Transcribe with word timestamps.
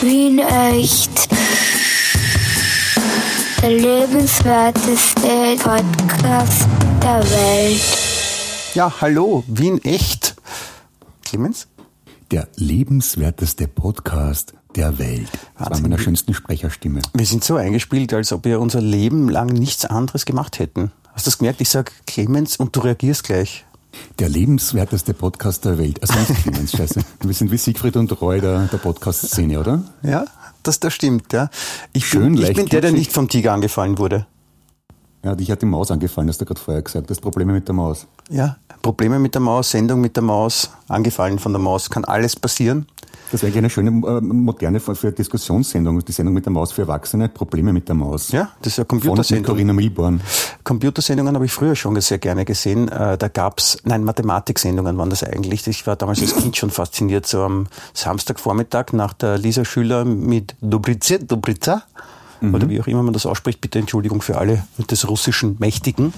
Wien 0.00 0.38
echt. 0.38 1.28
Der 3.60 3.70
lebenswerteste 3.70 5.56
Podcast 5.58 6.68
der 7.02 7.24
Welt. 7.24 7.82
Ja, 8.74 8.92
hallo, 9.00 9.42
Wien 9.48 9.82
echt. 9.82 10.36
Clemens? 11.24 11.66
Der 12.30 12.46
lebenswerteste 12.54 13.66
Podcast 13.66 14.54
der 14.76 14.98
Welt. 14.98 15.28
Das 15.58 15.70
war 15.70 15.80
meiner 15.80 15.98
schönsten 15.98 16.32
Sprecherstimme. 16.32 17.00
Wir 17.14 17.26
sind 17.26 17.42
so 17.42 17.56
eingespielt, 17.56 18.14
als 18.14 18.32
ob 18.32 18.44
wir 18.44 18.60
unser 18.60 18.80
Leben 18.80 19.28
lang 19.28 19.48
nichts 19.48 19.84
anderes 19.84 20.24
gemacht 20.24 20.60
hätten. 20.60 20.92
Hast 21.12 21.26
du 21.26 21.30
das 21.30 21.38
gemerkt? 21.38 21.60
Ich 21.60 21.70
sag 21.70 21.90
Clemens 22.06 22.56
und 22.56 22.76
du 22.76 22.80
reagierst 22.80 23.24
gleich. 23.24 23.64
Der 24.18 24.28
lebenswerteste 24.28 25.14
Podcast 25.14 25.64
der 25.64 25.78
Welt. 25.78 26.00
Also 26.02 26.18
nicht 26.18 26.42
Clemens, 26.42 26.72
scheiße. 26.72 27.00
Wir 27.20 27.34
sind 27.34 27.50
wie 27.50 27.56
Siegfried 27.56 27.96
und 27.96 28.20
Roy 28.20 28.40
der, 28.40 28.66
der 28.66 28.78
Podcast-Szene, 28.78 29.60
oder? 29.60 29.82
Ja, 30.02 30.24
das, 30.62 30.80
das 30.80 30.92
stimmt, 30.92 31.32
ja. 31.32 31.50
Ich 31.92 32.06
Schön 32.06 32.34
bin, 32.34 32.42
ich 32.42 32.54
bin 32.54 32.66
der, 32.66 32.80
der 32.80 32.92
nicht 32.92 33.12
vom 33.12 33.28
Tiger 33.28 33.52
angefallen 33.52 33.98
wurde. 33.98 34.26
Ja, 35.24 35.34
dich 35.34 35.50
hat 35.50 35.62
die 35.62 35.66
Maus 35.66 35.90
angefallen, 35.90 36.28
hast 36.28 36.40
du 36.40 36.44
gerade 36.44 36.60
vorher 36.60 36.82
gesagt. 36.82 37.10
Das 37.10 37.20
Probleme 37.20 37.52
mit 37.52 37.66
der 37.66 37.74
Maus. 37.74 38.06
Ja, 38.30 38.56
Probleme 38.82 39.18
mit 39.18 39.34
der 39.34 39.40
Maus, 39.40 39.70
Sendung 39.70 40.00
mit 40.00 40.16
der 40.16 40.22
Maus, 40.22 40.70
angefallen 40.86 41.38
von 41.38 41.52
der 41.52 41.60
Maus, 41.60 41.90
kann 41.90 42.04
alles 42.04 42.36
passieren. 42.36 42.86
Das 43.30 43.42
wäre 43.42 43.48
eigentlich 43.48 43.58
eine 43.58 43.70
schöne, 43.70 43.90
äh, 43.90 44.20
moderne 44.20 44.80
für, 44.80 45.12
Diskussionssendung. 45.12 46.02
Die 46.02 46.12
Sendung 46.12 46.34
mit 46.34 46.46
der 46.46 46.52
Maus 46.52 46.72
für 46.72 46.82
Erwachsene. 46.82 47.28
Probleme 47.28 47.72
mit 47.72 47.88
der 47.88 47.94
Maus. 47.94 48.30
Ja, 48.30 48.50
das 48.62 48.68
ist 48.68 48.74
Von 48.76 48.82
mit 48.82 48.88
Computersendung. 48.88 49.44
Corinna 49.44 49.72
Milborn. 49.72 50.20
Computersendungen 50.68 51.34
habe 51.34 51.46
ich 51.46 51.52
früher 51.52 51.74
schon 51.74 51.98
sehr 52.02 52.18
gerne 52.18 52.44
gesehen. 52.44 52.88
Äh, 52.88 53.16
Da 53.16 53.28
gab's, 53.28 53.78
nein, 53.84 54.04
Mathematiksendungen 54.04 54.98
waren 54.98 55.08
das 55.08 55.22
eigentlich. 55.24 55.66
Ich 55.66 55.86
war 55.86 55.96
damals 55.96 56.20
als 56.20 56.36
Kind 56.36 56.58
schon 56.58 56.68
fasziniert, 56.70 57.26
so 57.26 57.42
am 57.42 57.68
Samstagvormittag 57.94 58.92
nach 58.92 59.14
der 59.14 59.38
Lisa 59.38 59.64
Schüler 59.64 60.04
mit 60.04 60.54
Dobrice, 60.60 61.20
Dobrica, 61.20 61.84
oder 62.52 62.68
wie 62.68 62.80
auch 62.80 62.86
immer 62.86 63.02
man 63.02 63.14
das 63.14 63.24
ausspricht, 63.26 63.60
bitte 63.62 63.78
Entschuldigung 63.78 64.20
für 64.20 64.36
alle 64.36 64.62
des 64.90 65.08
russischen 65.08 65.56
Mächtigen. 65.58 66.12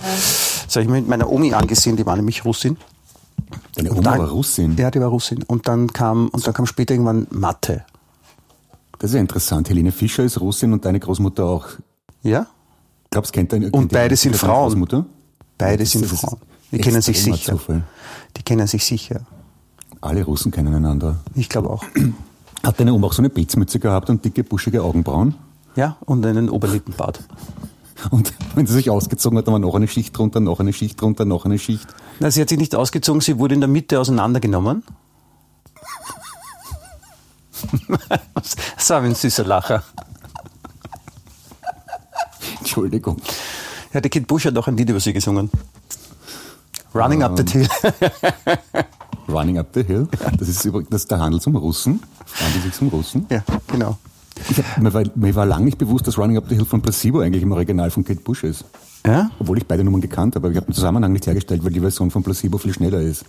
Das 0.66 0.75
habe 0.77 0.82
ich 0.82 0.88
mir 0.91 0.97
mit 1.00 1.08
meiner 1.08 1.30
Omi 1.30 1.55
angesehen, 1.55 1.97
die 1.97 2.05
war 2.05 2.16
nämlich 2.16 2.44
Russin. 2.44 2.77
Deine 3.77 3.92
Oma 3.92 4.03
dann- 4.03 4.19
war 4.19 4.28
Russin. 4.30 4.77
Ja, 4.77 4.91
die 4.91 5.00
war 5.00 5.08
Russin. 5.08 5.44
Und 5.44 5.69
dann 5.69 5.92
kam, 5.92 6.28
und 6.28 6.44
dann 6.47 6.53
kam 6.55 6.66
später 6.66 6.92
irgendwann 6.92 7.27
Mathe. 7.30 7.84
Das 8.98 9.10
ist 9.10 9.14
ja 9.14 9.20
interessant. 9.20 9.70
Helene 9.70 9.92
Fischer 9.92 10.25
ist 10.25 10.41
Russin 10.41 10.72
und 10.72 10.84
deine 10.84 10.98
Großmutter 11.00 11.44
auch. 11.44 11.66
Ja? 12.22 12.47
Glaubst 13.11 13.33
kennt 13.33 13.53
deine 13.53 13.70
Und 13.70 13.92
beide 13.92 14.16
sind 14.16 14.36
Frauen. 14.36 14.86
Beide 15.58 15.84
sind 15.84 16.06
Frauen. 16.06 16.39
Die 16.70 16.78
kennen 16.78 17.03
sich 17.03 17.22
sicher. 17.22 17.53
Zufall. 17.53 17.83
Die 18.36 18.42
kennen 18.42 18.66
sich 18.66 18.84
sicher. 18.84 19.22
Alle 20.00 20.25
Russen 20.25 20.53
kennen 20.53 20.72
einander. 20.75 21.19
Ich 21.34 21.48
glaube 21.48 21.70
auch. 21.70 21.84
Hat 22.64 22.78
deine 22.78 22.92
Oma 22.92 23.08
auch 23.08 23.12
so 23.12 23.22
eine 23.22 23.31
Pilzmütze 23.31 23.81
gehabt 23.81 24.11
und 24.11 24.25
dicke, 24.25 24.44
buschige 24.44 24.83
Augenbrauen? 24.83 25.34
Ja, 25.77 25.97
und 26.06 26.25
einen 26.25 26.48
Oberlippenbart. 26.48 27.25
Und 28.11 28.33
wenn 28.55 28.66
sie 28.66 28.72
sich 28.72 28.88
ausgezogen 28.88 29.36
hat, 29.36 29.47
dann 29.47 29.53
war 29.53 29.58
noch 29.58 29.75
eine 29.75 29.86
Schicht 29.86 30.16
drunter, 30.16 30.41
noch 30.41 30.58
eine 30.58 30.72
Schicht 30.72 30.98
drunter, 30.98 31.27
noch 31.27 31.44
eine 31.44 31.58
Schicht. 31.58 31.86
Na, 32.19 32.31
sie 32.31 32.41
hat 32.41 32.48
sich 32.48 32.56
nicht 32.56 32.75
ausgezogen, 32.75 33.20
sie 33.20 33.38
wurde 33.38 33.55
in 33.55 33.61
der 33.61 33.69
Mitte 33.69 34.00
auseinandergenommen. 34.00 34.83
das 38.34 38.88
war 38.88 39.03
ein 39.03 39.14
süßer 39.14 39.44
Lacher. 39.44 39.84
Entschuldigung. 42.70 43.16
Ja, 43.92 44.00
der 44.00 44.10
Kid 44.10 44.28
Bush 44.28 44.44
hat 44.44 44.56
auch 44.56 44.68
ein 44.68 44.76
Lied 44.76 44.88
über 44.90 45.00
sie 45.00 45.12
gesungen. 45.12 45.50
Running 46.94 47.24
up 47.24 47.36
the 47.36 47.44
hill. 47.50 47.68
Running 49.28 49.58
up 49.58 49.70
the 49.74 49.82
hill. 49.82 50.06
Das 50.38 50.48
ist 50.48 50.64
übrigens 50.64 50.88
das 50.91 51.02
ist 51.02 51.10
der 51.10 51.18
Handel 51.18 51.41
zum 51.41 51.56
Russen. 51.56 52.00
Handelt 52.41 52.62
sich 52.62 52.72
zum 52.72 52.86
Russen. 52.88 53.26
ja, 53.28 53.42
genau. 53.66 53.98
Hab, 54.56 54.82
mir, 54.82 54.94
war, 54.94 55.02
mir 55.16 55.34
war 55.34 55.46
lange 55.46 55.64
nicht 55.64 55.78
bewusst, 55.78 56.06
dass 56.06 56.16
Running 56.16 56.36
up 56.36 56.44
the 56.48 56.54
hill 56.54 56.64
von 56.64 56.80
Placebo 56.80 57.18
eigentlich 57.18 57.42
im 57.42 57.50
Original 57.50 57.91
von 57.91 58.04
Kate 58.04 58.20
Bush 58.20 58.44
ist. 58.44 58.64
Ja, 59.04 59.30
Obwohl 59.41 59.58
ich 59.58 59.66
beide 59.66 59.82
Nummern 59.82 60.00
gekannt 60.00 60.36
habe, 60.36 60.46
aber 60.46 60.52
ich 60.52 60.56
habe 60.56 60.66
den 60.66 60.75
Zusammenhang 60.75 61.12
nicht 61.12 61.26
hergestellt, 61.26 61.64
weil 61.64 61.72
die 61.72 61.80
Version 61.80 62.12
von 62.12 62.22
Placebo 62.22 62.59
viel 62.59 62.72
schneller 62.72 63.00
ist. 63.00 63.25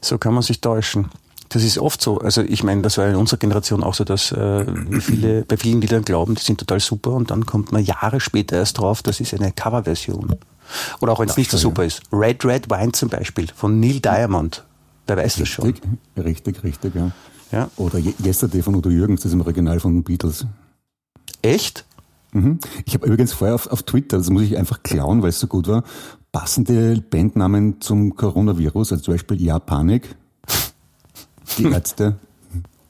so 0.00 0.18
kann 0.18 0.34
man 0.34 0.42
sich 0.42 0.60
täuschen. 0.60 1.06
Das 1.54 1.62
ist 1.62 1.78
oft 1.78 2.02
so. 2.02 2.18
Also 2.18 2.42
ich 2.42 2.64
meine, 2.64 2.82
das 2.82 2.98
war 2.98 3.06
in 3.06 3.14
unserer 3.14 3.38
Generation 3.38 3.84
auch 3.84 3.94
so, 3.94 4.02
dass 4.02 4.32
äh, 4.32 4.66
viele, 5.00 5.42
bei 5.44 5.56
vielen 5.56 5.80
Liedern 5.80 6.04
glauben, 6.04 6.34
die 6.34 6.42
sind 6.42 6.58
total 6.58 6.80
super 6.80 7.12
und 7.12 7.30
dann 7.30 7.46
kommt 7.46 7.70
man 7.70 7.84
Jahre 7.84 8.18
später 8.18 8.56
erst 8.56 8.78
drauf, 8.78 9.04
das 9.04 9.20
ist 9.20 9.32
eine 9.34 9.52
Coverversion. 9.52 10.34
Oder 11.00 11.12
auch 11.12 11.20
wenn 11.20 11.28
es 11.28 11.36
nicht 11.36 11.52
so 11.52 11.56
ja. 11.56 11.60
super 11.60 11.84
ist. 11.84 12.02
Red 12.12 12.44
Red 12.44 12.70
Wine 12.70 12.90
zum 12.90 13.08
Beispiel 13.08 13.46
von 13.54 13.78
Neil 13.78 14.00
Diamond. 14.00 14.64
Wer 15.06 15.16
weiß 15.16 15.36
das 15.36 15.48
schon. 15.48 15.66
Richtig, 15.66 15.90
richtig, 16.16 16.64
richtig, 16.64 16.94
ja. 16.96 17.12
Ja. 17.52 17.70
Oder 17.76 17.98
Ye- 18.00 18.14
Yesterday 18.24 18.60
von 18.60 18.74
Udo 18.74 18.90
Jürgens, 18.90 19.20
das 19.20 19.26
ist 19.26 19.34
im 19.34 19.40
Original 19.42 19.78
von 19.78 19.94
den 19.94 20.02
Beatles. 20.02 20.46
Echt? 21.40 21.84
Mhm. 22.32 22.58
Ich 22.84 22.94
habe 22.94 23.06
übrigens 23.06 23.32
vorher 23.32 23.54
auf, 23.54 23.68
auf 23.68 23.84
Twitter, 23.84 24.18
das 24.18 24.28
muss 24.28 24.42
ich 24.42 24.58
einfach 24.58 24.82
klauen, 24.82 25.22
weil 25.22 25.28
es 25.28 25.38
so 25.38 25.46
gut 25.46 25.68
war, 25.68 25.84
passende 26.32 27.00
Bandnamen 27.00 27.80
zum 27.80 28.16
Coronavirus, 28.16 28.90
also 28.90 29.04
zum 29.04 29.14
Beispiel 29.14 29.40
Ja 29.40 29.60
Panik, 29.60 30.16
die 31.58 31.64
Ärzte, 31.64 32.18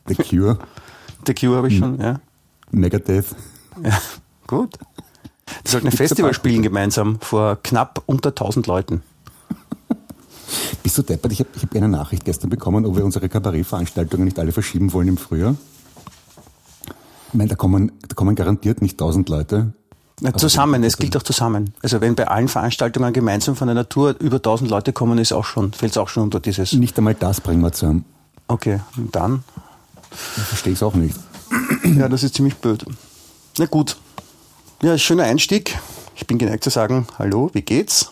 The 0.06 0.14
Cure, 0.14 0.58
The 1.26 1.34
Cure 1.34 1.56
habe 1.56 1.68
ich 1.68 1.78
schon, 1.78 2.00
ja. 2.00 2.20
Megadeth. 2.70 3.26
ja. 3.82 3.98
Gut. 4.46 4.78
Die 5.64 5.70
sollten 5.70 5.88
ein 5.88 5.92
Festival 5.92 6.34
spielen 6.34 6.62
gemeinsam 6.62 7.18
vor 7.20 7.58
knapp 7.62 8.02
unter 8.06 8.30
1000 8.30 8.66
Leuten. 8.66 9.02
Bist 10.82 10.98
du 10.98 11.02
deppert? 11.02 11.32
Ich 11.32 11.40
habe 11.40 11.48
hab 11.60 11.74
eine 11.74 11.88
Nachricht 11.88 12.24
gestern 12.24 12.50
bekommen, 12.50 12.84
ob 12.84 12.96
wir 12.96 13.04
unsere 13.04 13.28
Kabarettveranstaltungen 13.28 14.26
nicht 14.26 14.38
alle 14.38 14.52
verschieben 14.52 14.92
wollen 14.92 15.08
im 15.08 15.16
Frühjahr. 15.16 15.56
Ich 17.28 17.34
meine, 17.34 17.48
da 17.48 17.56
kommen, 17.56 17.92
da 18.06 18.14
kommen 18.14 18.34
garantiert 18.34 18.82
nicht 18.82 18.94
1000 18.94 19.28
Leute. 19.28 19.72
Na, 20.20 20.32
zusammen, 20.34 20.84
es 20.84 20.96
gilt 20.96 21.16
auch 21.16 21.22
zusammen. 21.22 21.74
Also 21.82 22.00
wenn 22.00 22.14
bei 22.14 22.28
allen 22.28 22.48
Veranstaltungen 22.48 23.12
gemeinsam 23.12 23.56
von 23.56 23.68
einer 23.68 23.88
Tour 23.88 24.14
über 24.20 24.36
1000 24.36 24.70
Leute 24.70 24.92
kommen, 24.92 25.18
ist 25.18 25.32
auch 25.32 25.44
schon, 25.44 25.72
fällt 25.72 25.92
es 25.92 25.98
auch 25.98 26.08
schon 26.08 26.24
unter 26.24 26.38
dieses. 26.38 26.72
Nicht 26.74 26.96
einmal 26.98 27.14
das 27.14 27.40
bringen 27.40 27.62
wir 27.62 27.72
zusammen. 27.72 28.04
Okay, 28.48 28.80
und 28.96 29.14
dann? 29.14 29.42
Ich 30.36 30.42
verstehe 30.44 30.72
es 30.74 30.82
auch 30.82 30.94
nicht. 30.94 31.16
Ja, 31.96 32.08
das 32.08 32.22
ist 32.22 32.34
ziemlich 32.34 32.56
blöd. 32.56 32.84
Na 33.58 33.66
gut. 33.66 33.96
Ja, 34.82 34.96
schöner 34.98 35.24
Einstieg. 35.24 35.78
Ich 36.16 36.26
bin 36.26 36.38
geneigt 36.38 36.62
zu 36.64 36.70
sagen, 36.70 37.06
hallo, 37.18 37.50
wie 37.52 37.62
geht's? 37.62 38.10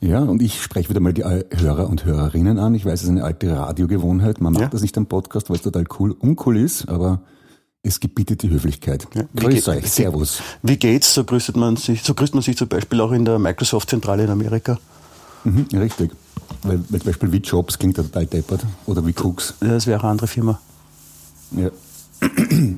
Ja, 0.00 0.20
und 0.20 0.42
ich 0.42 0.62
spreche 0.62 0.88
wieder 0.90 1.00
mal 1.00 1.12
die 1.12 1.24
Hörer 1.24 1.88
und 1.88 2.04
Hörerinnen 2.04 2.58
an. 2.58 2.74
Ich 2.74 2.84
weiß, 2.84 3.00
es 3.00 3.04
ist 3.04 3.08
eine 3.10 3.24
alte 3.24 3.56
Radiogewohnheit. 3.56 4.40
Man 4.40 4.52
macht 4.52 4.62
Ja. 4.62 4.68
das 4.68 4.82
nicht 4.82 4.96
am 4.98 5.06
Podcast, 5.06 5.48
weil 5.48 5.56
es 5.56 5.62
total 5.62 5.84
cool 5.98 6.12
uncool 6.12 6.56
ist, 6.58 6.88
aber 6.88 7.22
es 7.82 8.00
gebietet 8.00 8.42
die 8.42 8.50
Höflichkeit. 8.50 9.06
Ja. 9.14 9.24
Grüß 9.36 9.68
euch, 9.68 9.90
Servus. 9.90 10.42
Wie 10.62 10.76
geht's? 10.76 11.14
So 11.14 11.24
grüßt 11.24 11.56
man 11.56 11.76
sich, 11.76 12.02
so 12.02 12.14
grüßt 12.14 12.34
man 12.34 12.42
sich 12.42 12.56
zum 12.56 12.68
Beispiel 12.68 13.00
auch 13.00 13.12
in 13.12 13.24
der 13.24 13.38
Microsoft-Zentrale 13.38 14.24
in 14.24 14.30
Amerika. 14.30 14.78
Mhm, 15.44 15.66
richtig. 15.74 16.12
Weil, 16.64 16.80
weil 16.88 17.00
zum 17.00 17.06
Beispiel 17.10 17.32
wie 17.32 17.38
Jobs 17.38 17.78
klingt 17.78 17.96
ja 17.96 18.02
total 18.02 18.26
deppert. 18.26 18.64
Oder 18.86 19.06
wie 19.06 19.14
Cooks. 19.14 19.54
Ja, 19.60 19.68
Das 19.68 19.86
wäre 19.86 20.00
eine 20.00 20.10
andere 20.10 20.26
Firma. 20.26 20.60
Ja. 21.52 21.70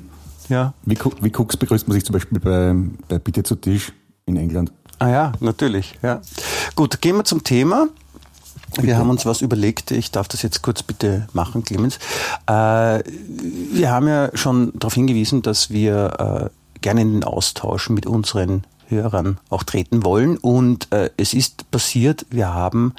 Ja. 0.48 0.74
Wie, 0.84 0.96
wie 1.22 1.32
Cooks 1.36 1.56
begrüßt 1.56 1.88
man 1.88 1.96
sich 1.96 2.04
zum 2.04 2.12
Beispiel 2.12 2.38
bei, 2.38 2.72
bei 3.08 3.18
Bitte 3.18 3.42
zu 3.42 3.56
Tisch 3.56 3.92
in 4.26 4.36
England. 4.36 4.70
Ah 5.00 5.08
ja, 5.08 5.32
natürlich. 5.40 5.98
Ja. 6.02 6.20
Gut, 6.76 7.00
gehen 7.00 7.16
wir 7.16 7.24
zum 7.24 7.42
Thema. 7.42 7.88
Wir 8.80 8.96
haben 8.96 9.10
uns 9.10 9.26
was 9.26 9.40
überlegt. 9.40 9.90
Ich 9.90 10.10
darf 10.10 10.28
das 10.28 10.42
jetzt 10.42 10.62
kurz 10.62 10.82
bitte 10.82 11.26
machen, 11.32 11.64
Clemens. 11.64 11.98
Äh, 12.46 13.02
wir 13.02 13.90
haben 13.90 14.06
ja 14.06 14.30
schon 14.34 14.72
darauf 14.78 14.94
hingewiesen, 14.94 15.42
dass 15.42 15.70
wir 15.70 16.50
äh, 16.52 16.78
gerne 16.80 17.02
in 17.02 17.12
den 17.12 17.24
Austausch 17.24 17.90
mit 17.90 18.06
unseren 18.06 18.64
Hörern 18.88 19.38
auch 19.50 19.62
treten 19.62 20.04
wollen. 20.04 20.36
Und 20.38 20.92
äh, 20.92 21.10
es 21.16 21.34
ist 21.34 21.70
passiert, 21.70 22.26
wir 22.30 22.52
haben 22.52 22.94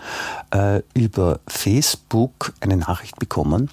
äh, 0.52 0.82
über 0.94 1.40
Facebook 1.48 2.54
eine 2.60 2.78
Nachricht 2.78 3.20
bekommen. 3.20 3.70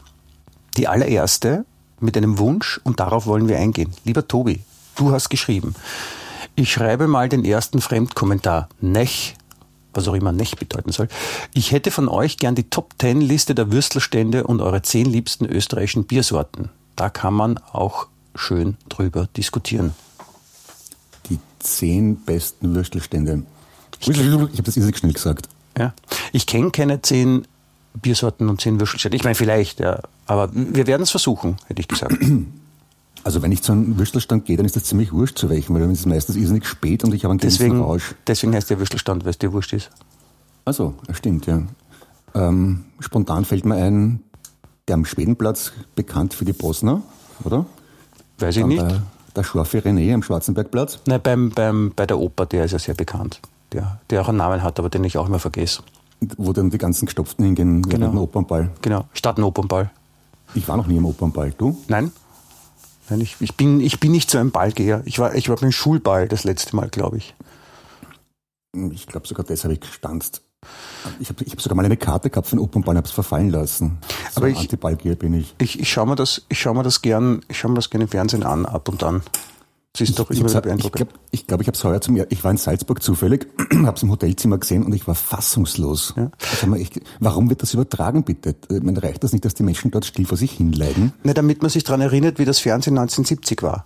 Die 0.76 0.88
allererste 0.88 1.64
mit 2.00 2.16
einem 2.16 2.38
Wunsch 2.38 2.80
und 2.84 3.00
darauf 3.00 3.26
wollen 3.26 3.48
wir 3.48 3.58
eingehen. 3.58 3.92
Lieber 4.04 4.26
Tobi, 4.26 4.60
du 4.96 5.12
hast 5.12 5.28
geschrieben. 5.28 5.74
Ich 6.56 6.72
schreibe 6.72 7.08
mal 7.08 7.28
den 7.28 7.44
ersten 7.44 7.80
Fremdkommentar. 7.80 8.68
Nech, 8.80 9.34
was 9.92 10.06
auch 10.06 10.14
immer 10.14 10.32
Nech 10.32 10.56
bedeuten 10.56 10.92
soll. 10.92 11.08
Ich 11.52 11.72
hätte 11.72 11.90
von 11.90 12.08
euch 12.08 12.38
gern 12.38 12.54
die 12.54 12.70
Top 12.70 12.94
10 13.00 13.20
Liste 13.20 13.54
der 13.54 13.72
Würstelstände 13.72 14.44
und 14.44 14.60
eure 14.60 14.82
10 14.82 15.06
liebsten 15.06 15.46
österreichischen 15.46 16.04
Biersorten. 16.04 16.70
Da 16.96 17.10
kann 17.10 17.34
man 17.34 17.58
auch 17.72 18.06
schön 18.36 18.76
drüber 18.88 19.28
diskutieren. 19.36 19.94
Die 21.28 21.38
zehn 21.58 22.16
besten 22.16 22.74
Würstelstände. 22.74 23.44
Ich 24.00 24.08
habe 24.18 24.48
das 24.62 24.76
irrsinnig 24.76 24.98
schnell 24.98 25.12
gesagt. 25.12 25.48
Ja. 25.78 25.94
Ich 26.32 26.46
kenne 26.46 26.70
keine 26.70 27.00
10 27.00 27.46
Biersorten 27.94 28.48
und 28.48 28.60
10 28.60 28.80
Würstelstände. 28.80 29.16
Ich 29.16 29.24
meine, 29.24 29.34
vielleicht, 29.34 29.80
ja. 29.80 30.00
Aber 30.26 30.50
wir 30.52 30.86
werden 30.86 31.02
es 31.02 31.10
versuchen, 31.10 31.56
hätte 31.66 31.80
ich 31.80 31.88
gesagt. 31.88 32.16
Also 33.26 33.40
wenn 33.40 33.52
ich 33.52 33.62
zu 33.62 33.72
einem 33.72 33.98
Würstelstand 33.98 34.44
gehe, 34.44 34.58
dann 34.58 34.66
ist 34.66 34.76
das 34.76 34.84
ziemlich 34.84 35.10
wurscht 35.10 35.38
zu 35.38 35.48
welchem, 35.48 35.74
weil 35.74 35.80
dann 35.80 35.90
ist 35.90 36.00
es 36.00 36.04
meistens 36.06 36.36
irrsinnig 36.36 36.66
spät 36.66 37.04
und 37.04 37.14
ich 37.14 37.24
habe 37.24 37.30
einen 37.32 37.38
Deswegen, 37.40 37.80
Rausch. 37.80 38.14
deswegen 38.26 38.54
heißt 38.54 38.68
der 38.68 38.78
Würstelstand, 38.78 39.24
weil 39.24 39.30
es 39.30 39.38
dir 39.38 39.50
wurscht 39.54 39.72
ist. 39.72 39.88
Also, 40.66 40.92
das 41.06 41.16
stimmt, 41.16 41.46
ja. 41.46 41.62
Ähm, 42.34 42.84
spontan 43.00 43.46
fällt 43.46 43.64
mir 43.64 43.76
ein, 43.76 44.20
der 44.88 44.96
am 44.96 45.06
Schwedenplatz 45.06 45.72
bekannt 45.94 46.34
für 46.34 46.44
die 46.44 46.52
Bosner, 46.52 47.00
oder? 47.44 47.64
Weiß 48.40 48.56
ich 48.56 48.60
Dann 48.60 48.68
nicht. 48.68 48.84
Der, 49.36 49.44
scharfe 49.44 49.80
René 49.80 50.14
am 50.14 50.22
Schwarzenbergplatz. 50.22 51.00
Nein, 51.06 51.20
beim, 51.22 51.50
beim, 51.50 51.92
bei 51.94 52.06
der 52.06 52.18
Oper, 52.18 52.46
der 52.46 52.64
ist 52.64 52.72
ja 52.72 52.78
sehr 52.78 52.94
bekannt. 52.94 53.40
Der, 53.72 54.00
der 54.10 54.22
auch 54.22 54.28
einen 54.28 54.38
Namen 54.38 54.62
hat, 54.62 54.78
aber 54.78 54.88
den 54.88 55.04
ich 55.04 55.18
auch 55.18 55.26
immer 55.26 55.40
vergesse. 55.40 55.82
Wo 56.36 56.52
dann 56.52 56.70
die 56.70 56.78
ganzen 56.78 57.06
Gestopften 57.06 57.44
hingehen 57.44 57.82
Genau. 57.82 58.08
dem 58.08 58.18
Opernball. 58.18 58.70
Genau, 58.82 59.06
Stadtopernball. 59.12 59.90
Ich 60.54 60.68
war 60.68 60.76
noch 60.76 60.86
nie 60.86 60.96
im 60.96 61.04
Opernball. 61.06 61.52
Du? 61.58 61.76
Nein? 61.88 62.12
Nein, 63.10 63.20
ich, 63.20 63.36
ich, 63.40 63.56
bin, 63.56 63.80
ich 63.80 64.00
bin 64.00 64.12
nicht 64.12 64.30
so 64.30 64.38
ein 64.38 64.50
Ballgeher. 64.50 65.02
Ich 65.04 65.18
war, 65.18 65.34
ich 65.34 65.48
war 65.48 65.56
beim 65.56 65.72
Schulball 65.72 66.28
das 66.28 66.44
letzte 66.44 66.76
Mal, 66.76 66.88
glaube 66.88 67.18
ich. 67.18 67.34
Ich 68.92 69.06
glaube 69.06 69.26
sogar 69.26 69.44
das 69.44 69.64
habe 69.64 69.74
ich 69.74 69.80
gestanzt. 69.80 70.42
Ich 71.20 71.28
habe 71.28 71.44
ich 71.44 71.52
hab 71.52 71.60
sogar 71.60 71.76
mal 71.76 71.84
eine 71.84 71.96
Karte 71.96 72.30
gehabt 72.30 72.52
Opernball 72.52 72.92
und 72.92 72.98
habe 72.98 73.06
es 73.06 73.12
verfallen 73.12 73.50
lassen. 73.50 73.98
So 74.32 74.38
Aber 74.40 74.48
ich- 74.48 74.58
Antiballgeher 74.58 75.16
bin 75.16 75.34
ich. 75.34 75.54
Ich, 75.58 75.78
ich 75.80 75.90
schaue 75.92 76.06
mir 76.06 76.16
das, 76.16 76.42
ich 76.48 76.58
schaue 76.60 76.74
mir 76.74 76.82
das 76.82 77.02
gern, 77.02 77.40
ich 77.48 77.58
schaue 77.58 77.70
mir 77.70 77.76
das 77.76 77.90
gerne 77.90 78.04
im 78.04 78.10
Fernsehen 78.10 78.42
an, 78.42 78.66
ab 78.66 78.88
und 78.88 79.02
an. 79.02 79.22
Das 79.96 80.08
ist 80.08 80.18
doch 80.18 80.28
Ich 80.30 80.40
immer 80.40 80.48
ich 80.48 80.60
beeindruckend. 80.60 80.96
glaube, 80.96 81.12
ich, 81.30 81.46
glaub, 81.46 81.60
ich 81.60 81.68
habe 81.68 81.76
es 81.76 81.84
heuer 81.84 82.00
zum 82.00 82.16
Ich 82.28 82.42
war 82.42 82.50
in 82.50 82.56
Salzburg 82.56 83.00
zufällig, 83.00 83.46
habe 83.84 83.96
es 83.96 84.02
im 84.02 84.10
Hotelzimmer 84.10 84.58
gesehen 84.58 84.82
und 84.82 84.92
ich 84.92 85.06
war 85.06 85.14
fassungslos. 85.14 86.14
Ja. 86.16 86.32
Also 86.50 86.74
ich, 86.74 86.90
warum 87.20 87.48
wird 87.48 87.62
das 87.62 87.74
übertragen, 87.74 88.24
bitte? 88.24 88.56
Äh, 88.70 88.80
Man 88.80 88.96
reicht 88.96 89.22
das 89.22 89.32
nicht, 89.32 89.44
dass 89.44 89.54
die 89.54 89.62
Menschen 89.62 89.92
dort 89.92 90.04
still 90.04 90.26
vor 90.26 90.36
sich 90.36 90.50
hinleiden? 90.50 91.12
Ne, 91.22 91.32
damit 91.32 91.62
man 91.62 91.70
sich 91.70 91.84
daran 91.84 92.00
erinnert, 92.00 92.40
wie 92.40 92.44
das 92.44 92.58
Fernsehen 92.58 92.98
1970 92.98 93.62
war. 93.62 93.84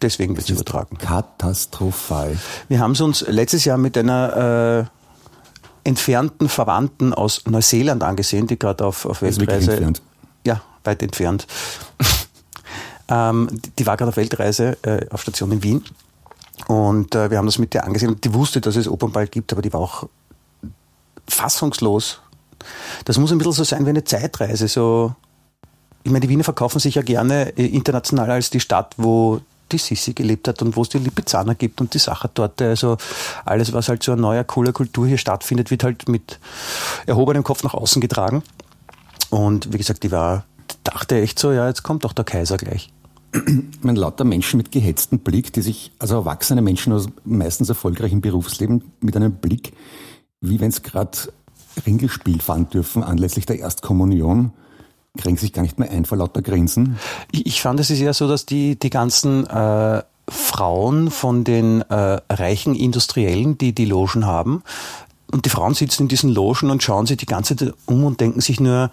Deswegen 0.00 0.34
wird 0.36 0.44
es 0.48 0.50
übertragen. 0.50 0.96
Katastrophal. 0.96 2.38
Wir 2.68 2.78
haben 2.80 2.92
es 2.92 3.02
uns 3.02 3.20
letztes 3.28 3.66
Jahr 3.66 3.76
mit 3.76 3.98
einer 3.98 4.88
äh, 4.88 4.99
entfernten 5.84 6.48
Verwandten 6.48 7.12
aus 7.14 7.42
Neuseeland 7.46 8.02
angesehen, 8.02 8.46
die 8.46 8.58
gerade 8.58 8.84
auf, 8.84 9.06
auf 9.06 9.22
wirklich 9.22 9.38
Weltreise. 9.40 9.72
entfernt. 9.72 10.02
Ja, 10.46 10.62
weit 10.84 11.02
entfernt. 11.02 11.46
ähm, 13.08 13.48
die- 13.78 13.86
war 13.86 13.96
gerade 13.96 14.10
auf 14.10 14.16
Weltreise 14.16 14.76
äh, 14.82 15.06
auf 15.10 15.22
Station 15.22 15.52
in 15.52 15.62
Wien. 15.62 15.84
Und 16.68 17.14
äh, 17.14 17.30
wir 17.30 17.38
haben 17.38 17.46
das 17.46 17.58
mit 17.58 17.74
der 17.74 17.84
angesehen 17.84 18.20
die 18.20 18.34
wusste, 18.34 18.60
dass 18.60 18.76
es 18.76 18.86
Opernball 18.86 19.26
gibt, 19.26 19.52
aber 19.52 19.62
die 19.62 19.72
war 19.72 19.80
auch 19.80 20.08
fassungslos. 21.28 22.20
Das 23.04 23.18
muss 23.18 23.32
ein 23.32 23.38
bisschen 23.38 23.52
so 23.52 23.64
sein 23.64 23.86
wie 23.86 23.90
eine 23.90 24.04
Zeitreise. 24.04 24.68
So, 24.68 25.14
ich 26.02 26.10
meine, 26.10 26.20
die 26.20 26.28
Wiener 26.28 26.44
verkaufen 26.44 26.78
sich 26.78 26.94
ja 26.96 27.02
gerne 27.02 27.56
äh, 27.56 27.66
international 27.66 28.30
als 28.30 28.50
die 28.50 28.60
Stadt, 28.60 28.94
wo 28.98 29.40
die 29.72 29.78
Sissi 29.78 30.12
gelebt 30.12 30.48
hat 30.48 30.62
und 30.62 30.76
wo 30.76 30.82
es 30.82 30.88
die 30.88 30.98
Lipizzaner 30.98 31.54
gibt 31.54 31.80
und 31.80 31.94
die 31.94 31.98
Sachertorte. 31.98 32.68
Also 32.68 32.96
alles, 33.44 33.72
was 33.72 33.88
halt 33.88 34.02
so 34.02 34.12
eine 34.12 34.20
neue, 34.20 34.44
coole 34.44 34.72
Kultur 34.72 35.06
hier 35.06 35.18
stattfindet, 35.18 35.70
wird 35.70 35.84
halt 35.84 36.08
mit 36.08 36.38
erhobenem 37.06 37.44
Kopf 37.44 37.62
nach 37.62 37.74
außen 37.74 38.00
getragen. 38.00 38.42
Und 39.30 39.72
wie 39.72 39.78
gesagt, 39.78 40.02
die 40.02 40.10
war, 40.10 40.44
dachte 40.84 41.20
echt 41.20 41.38
so, 41.38 41.52
ja, 41.52 41.68
jetzt 41.68 41.82
kommt 41.82 42.04
doch 42.04 42.12
der 42.12 42.24
Kaiser 42.24 42.56
gleich. 42.56 42.92
Ich 43.32 43.84
meine, 43.84 44.00
lauter 44.00 44.24
Menschen 44.24 44.56
mit 44.56 44.72
gehetztem 44.72 45.20
Blick, 45.20 45.52
die 45.52 45.62
sich, 45.62 45.92
also 46.00 46.16
erwachsene 46.16 46.62
Menschen 46.62 46.92
aus 46.92 47.06
meistens 47.24 47.68
erfolgreichen 47.68 48.20
Berufsleben, 48.20 48.90
mit 49.00 49.14
einem 49.14 49.32
Blick, 49.32 49.72
wie 50.40 50.58
wenn 50.58 50.70
es 50.70 50.82
gerade 50.82 51.16
Ringelspiel 51.86 52.40
fahren 52.40 52.68
dürfen, 52.70 53.04
anlässlich 53.04 53.46
der 53.46 53.60
Erstkommunion, 53.60 54.52
kriegen 55.18 55.36
sich 55.36 55.52
gar 55.52 55.62
nicht 55.62 55.78
mehr 55.78 55.90
ein 55.90 56.04
vor 56.04 56.18
lauter 56.18 56.42
Grinsen. 56.42 56.98
Ich, 57.32 57.46
ich 57.46 57.62
fand, 57.62 57.80
es 57.80 57.90
ist 57.90 58.00
eher 58.00 58.14
so, 58.14 58.28
dass 58.28 58.46
die, 58.46 58.78
die 58.78 58.90
ganzen 58.90 59.46
äh, 59.46 60.02
Frauen 60.28 61.10
von 61.10 61.44
den 61.44 61.82
äh, 61.82 62.20
reichen 62.30 62.74
Industriellen, 62.74 63.58
die 63.58 63.72
die 63.72 63.84
Logen 63.84 64.26
haben, 64.26 64.62
und 65.32 65.44
die 65.44 65.50
Frauen 65.50 65.74
sitzen 65.74 66.02
in 66.02 66.08
diesen 66.08 66.30
Logen 66.30 66.70
und 66.70 66.82
schauen 66.82 67.06
sich 67.06 67.16
die 67.16 67.26
ganze 67.26 67.54
Zeit 67.54 67.74
um 67.86 68.04
und 68.04 68.20
denken 68.20 68.40
sich 68.40 68.58
nur, 68.58 68.90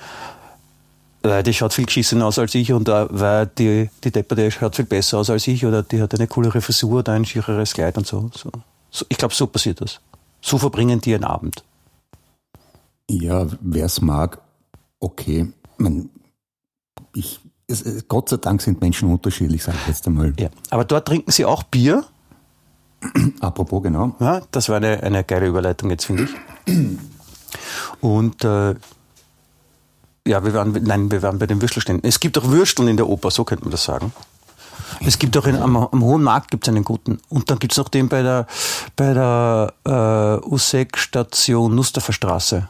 äh, 1.23 1.43
die 1.43 1.53
schaut 1.53 1.73
viel 1.73 1.85
geschissen 1.85 2.21
aus 2.21 2.37
als 2.37 2.53
ich 2.55 2.73
und 2.73 2.87
äh, 2.89 3.07
weil 3.09 3.47
die, 3.47 3.89
die 4.03 4.11
Depperte 4.11 4.51
schaut 4.51 4.75
viel 4.75 4.85
besser 4.85 5.17
aus 5.17 5.29
als 5.29 5.47
ich 5.47 5.65
oder 5.65 5.83
die 5.83 6.01
hat 6.01 6.13
eine 6.13 6.27
coolere 6.27 6.61
Frisur 6.61 6.99
oder 6.99 7.13
ein 7.13 7.25
schiereres 7.25 7.73
Kleid 7.73 7.97
und 7.97 8.05
so. 8.05 8.29
so. 8.35 8.51
so 8.91 9.05
ich 9.09 9.17
glaube, 9.17 9.33
so 9.33 9.47
passiert 9.47 9.81
das. 9.81 9.99
So 10.41 10.57
verbringen 10.57 11.01
die 11.01 11.15
einen 11.15 11.23
Abend. 11.23 11.63
Ja, 13.09 13.47
wer 13.61 13.85
es 13.85 14.01
mag, 14.01 14.39
okay. 14.99 15.51
Man, 15.77 16.09
ich, 17.13 17.39
es, 17.67 17.81
es- 17.81 18.07
Gott 18.07 18.29
sei 18.29 18.37
Dank 18.37 18.61
sind 18.61 18.81
Menschen 18.81 19.11
unterschiedlich, 19.11 19.63
sage 19.63 19.77
ich 19.81 19.87
jetzt 19.87 20.07
einmal. 20.07 20.33
Ja. 20.39 20.49
Aber 20.69 20.85
dort 20.85 21.07
trinken 21.07 21.31
sie 21.31 21.45
auch 21.45 21.63
Bier. 21.63 22.03
Apropos, 23.41 23.83
genau. 23.83 24.15
Ja, 24.19 24.41
das 24.51 24.69
war 24.69 24.77
eine, 24.77 25.01
eine 25.03 25.23
geile 25.23 25.47
Überleitung 25.47 25.89
jetzt, 25.91 26.05
finde 26.05 26.23
ich. 26.23 26.77
Und 28.01 28.43
äh, 28.43 28.75
ja, 30.27 30.43
wir 30.43 30.53
waren, 30.53 30.71
nein, 30.83 31.09
wir 31.11 31.21
waren 31.21 31.39
bei 31.39 31.47
den 31.47 31.61
Würstelständen. 31.61 32.07
Es 32.07 32.19
gibt 32.19 32.37
auch 32.37 32.47
Würsteln 32.49 32.87
in 32.89 32.97
der 32.97 33.07
Oper, 33.07 33.31
so 33.31 33.43
könnte 33.43 33.63
man 33.65 33.71
das 33.71 33.83
sagen. 33.83 34.11
Es 35.05 35.19
gibt 35.19 35.37
auch 35.37 35.45
in, 35.45 35.55
am, 35.57 35.77
am 35.77 36.03
Hohen 36.03 36.23
Markt 36.23 36.49
gibt 36.51 36.65
es 36.67 36.69
einen 36.73 36.83
guten. 36.83 37.19
Und 37.29 37.49
dann 37.49 37.59
gibt 37.59 37.73
es 37.73 37.77
noch 37.77 37.89
den 37.89 38.09
bei 38.09 38.23
der, 38.23 38.47
bei 38.95 39.13
der 39.13 40.41
äh, 40.43 40.45
Usek-Station 40.47 41.73
Nusterfer 41.75 42.13
Straße. 42.13 42.67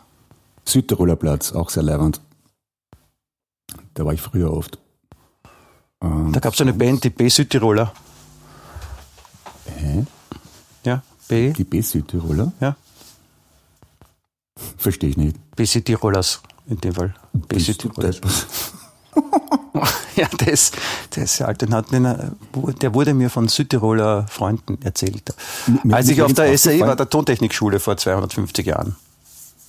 Südtiroler 0.65 1.15
Platz, 1.15 1.53
auch 1.53 1.69
sehr 1.69 1.83
leibend. 1.83 2.19
Da 3.97 4.05
war 4.05 4.13
ich 4.13 4.21
früher 4.21 4.53
oft. 4.53 4.77
Ähm, 6.03 6.31
Da 6.31 6.39
gab 6.39 6.53
es 6.53 6.61
eine 6.61 6.71
Band, 6.73 7.03
die 7.03 7.09
B-Südtiroler. 7.09 7.91
Hä? 9.75 10.05
Ja, 10.83 11.01
B, 11.27 11.51
Die 11.51 11.63
B-Südtiroler? 11.63 12.51
ja, 12.59 12.75
Verstehe 14.77 15.09
ich 15.09 15.17
nicht. 15.17 15.37
B-Südtirolers 15.55 16.41
in 16.67 16.77
dem 16.79 16.93
Fall. 16.93 17.15
B-Südtirolers. 17.33 18.21
Ja, 20.15 20.27
das, 20.45 20.71
das 21.11 21.41
alte 21.41 21.69
hat 21.69 21.91
der 21.91 22.93
wurde 22.95 23.13
mir 23.13 23.29
von 23.29 23.47
Südtiroler 23.47 24.25
Freunden 24.27 24.79
erzählt. 24.83 25.31
Mir- 25.83 25.95
Als 25.95 26.09
ich 26.09 26.21
auf 26.23 26.33
der 26.33 26.55
SAE 26.57 26.79
war, 26.81 26.95
der 26.95 27.07
Tontechnikschule 27.09 27.79
vor 27.79 27.97
250 27.97 28.65
Jahren. 28.65 28.95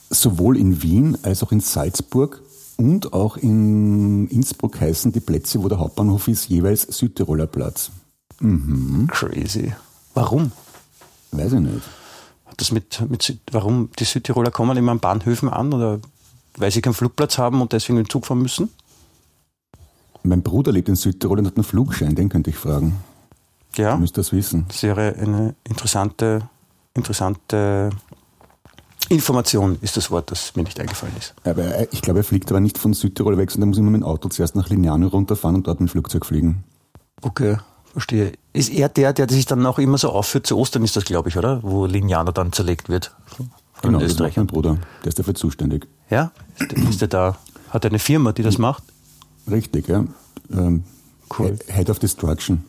Sowohl 0.09 0.57
in 0.57 0.83
Wien 0.83 1.19
als 1.23 1.43
auch 1.43 1.53
in 1.53 1.61
Salzburg 1.61 2.41
und 2.79 3.13
auch 3.13 3.37
in 3.37 4.27
Innsbruck 4.29 4.81
heißen 4.81 5.13
die 5.13 5.21
Plätze, 5.21 5.63
wo 5.63 5.69
der 5.69 5.79
Hauptbahnhof 5.79 6.29
ist, 6.29 6.49
jeweils 6.49 6.83
Südtiroler 6.83 7.47
Platz. 7.47 7.91
Crazy. 9.09 9.75
Warum? 10.15 10.53
Weiß 11.33 11.53
ich 11.53 11.61
nicht. 11.61 11.83
Das 12.57 12.73
mit, 12.73 13.01
mit 13.11 13.39
warum 13.53 13.91
die 13.99 14.05
Südtiroler 14.05 14.51
kommen 14.51 14.77
immer 14.77 14.93
an 14.93 15.01
Bahnhöfen 15.01 15.49
an 15.49 15.73
oder 15.73 16.01
weil 16.57 16.71
sie 16.71 16.81
keinen 16.81 16.95
Flugplatz 16.95 17.37
haben 17.39 17.61
und 17.61 17.73
deswegen 17.73 17.97
dem 17.99 18.09
Zug 18.09 18.27
fahren 18.27 18.41
müssen? 18.43 18.71
Mein 20.23 20.43
Bruder 20.43 20.73
lebt 20.73 20.89
in 20.89 20.97
Südtirol 20.97 21.39
und 21.41 21.47
hat 21.47 21.57
einen 21.57 21.65
Flugschein, 21.65 22.15
den 22.15 22.29
könnte 22.29 22.51
ich 22.51 22.57
fragen. 22.57 22.95
Ja, 23.77 23.95
Du 23.95 24.01
müsst 24.01 24.17
das 24.19 24.33
wissen. 24.33 24.65
das 24.69 24.83
wäre 24.83 25.15
eine 25.17 25.55
interessante, 25.65 26.49
interessante 26.95 27.91
Information, 29.09 29.79
ist 29.81 29.97
das 29.97 30.11
Wort, 30.11 30.31
das 30.31 30.55
mir 30.57 30.63
nicht 30.65 30.79
eingefallen 30.81 31.15
ist. 31.19 31.35
Aber 31.45 31.63
er- 31.63 31.93
ich 31.93 32.03
glaube, 32.03 32.21
er 32.21 32.25
fliegt 32.25 32.51
aber 32.51 32.61
nicht 32.61 32.79
von 32.79 32.93
Südtirol 32.93 33.37
weg, 33.39 33.51
sondern 33.51 33.71
muss 33.71 33.79
immer 33.79 33.91
mit 33.91 34.03
dem 34.03 34.05
Auto 34.07 34.29
zuerst 34.29 34.55
nach 34.57 34.69
Lignano 34.69 35.09
runterfahren 35.09 35.57
und 35.57 35.67
dort 35.67 35.81
mit 35.81 35.89
dem 35.89 35.93
Flugzeug 35.93 36.27
fliegen. 36.27 36.65
Okay, 37.23 37.57
verstehe. 37.93 38.33
Ist 38.53 38.71
er 38.71 38.89
der, 38.89 39.13
der 39.13 39.29
sich 39.29 39.47
dann 39.47 39.65
auch 39.67 39.79
immer 39.79 39.99
so 39.99 40.11
aufführt? 40.11 40.47
Zu 40.47 40.57
Ostern 40.59 40.85
ist 40.85 40.97
das, 40.97 41.05
glaube 41.05 41.29
ich, 41.29 41.37
oder? 41.39 41.63
Wo 41.63 41.87
Lignano 41.87 42.33
dann 42.33 42.53
zerlegt 42.53 42.89
wird. 42.89 43.15
Von 43.27 43.49
Genau, 43.83 43.93
das 43.99 44.03
macht 44.03 44.11
Österreichern. 44.13 44.45
mein 44.45 44.47
Bruder. 44.49 44.79
Der 45.05 45.09
ist 45.09 45.19
dafür 45.19 45.35
zuständig. 45.35 45.87
Ja? 46.11 46.33
Ist 46.59 46.73
der, 46.73 46.89
ist 47.07 47.13
da? 47.15 47.39
Hat 47.71 47.85
er 47.85 47.91
eine 47.91 47.99
Firma, 47.99 48.33
die 48.33 48.43
das 48.43 48.59
macht? 48.59 48.83
Richtig, 49.51 49.89
ja. 49.89 50.05
Ähm, 50.53 50.85
Cool. 51.39 51.59
He- 51.67 51.73
Head 51.75 51.91
of 51.91 51.99
Destruction. 51.99 52.65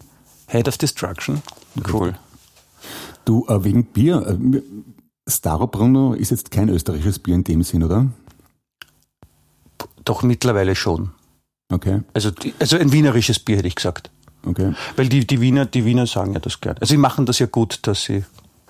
Head 0.47 0.67
of 0.67 0.77
Destruction. 0.77 1.41
Cool. 1.91 2.15
Du, 3.25 3.45
äh, 3.47 3.63
wegen 3.63 3.85
Bier. 3.85 4.37
Starobrunno 5.29 6.13
ist 6.13 6.31
jetzt 6.31 6.51
kein 6.51 6.69
österreichisches 6.69 7.19
Bier 7.19 7.35
in 7.35 7.43
dem 7.43 7.63
Sinn, 7.63 7.83
oder? 7.83 8.07
Doch 10.05 10.23
mittlerweile 10.23 10.75
schon. 10.75 11.11
Okay, 11.71 12.01
Also, 12.13 12.31
also 12.57 12.77
ein 12.77 12.91
wienerisches 12.91 13.39
Bier 13.39 13.57
hätte 13.57 13.67
ich 13.67 13.75
gesagt. 13.75 14.09
okay. 14.45 14.73
Weil 14.95 15.07
die, 15.07 15.27
die 15.27 15.39
Wiener, 15.39 15.65
die 15.65 15.85
Wiener 15.85 16.07
sagen 16.07 16.33
ja 16.33 16.39
das 16.39 16.59
gern. 16.61 16.77
Also 16.79 16.91
sie 16.93 16.97
machen 16.97 17.25
das 17.27 17.37
ja 17.39 17.45
gut, 17.45 17.79
dass 17.83 18.03
sie 18.05 18.23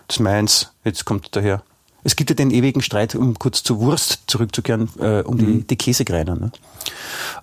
das 0.08 0.20
Mainz, 0.20 0.74
jetzt 0.84 1.06
kommt 1.06 1.34
daher. 1.36 1.64
Es 2.04 2.16
gibt 2.16 2.30
ja 2.30 2.36
den 2.36 2.52
ewigen 2.52 2.82
Streit, 2.82 3.16
um 3.16 3.38
kurz 3.38 3.62
zur 3.64 3.80
Wurst 3.80 4.24
zurückzukehren, 4.28 4.90
äh, 5.00 5.22
um 5.22 5.38
die, 5.38 5.68
die 5.68 5.76
Käsegreiner. 5.76 6.36
Ne? 6.36 6.52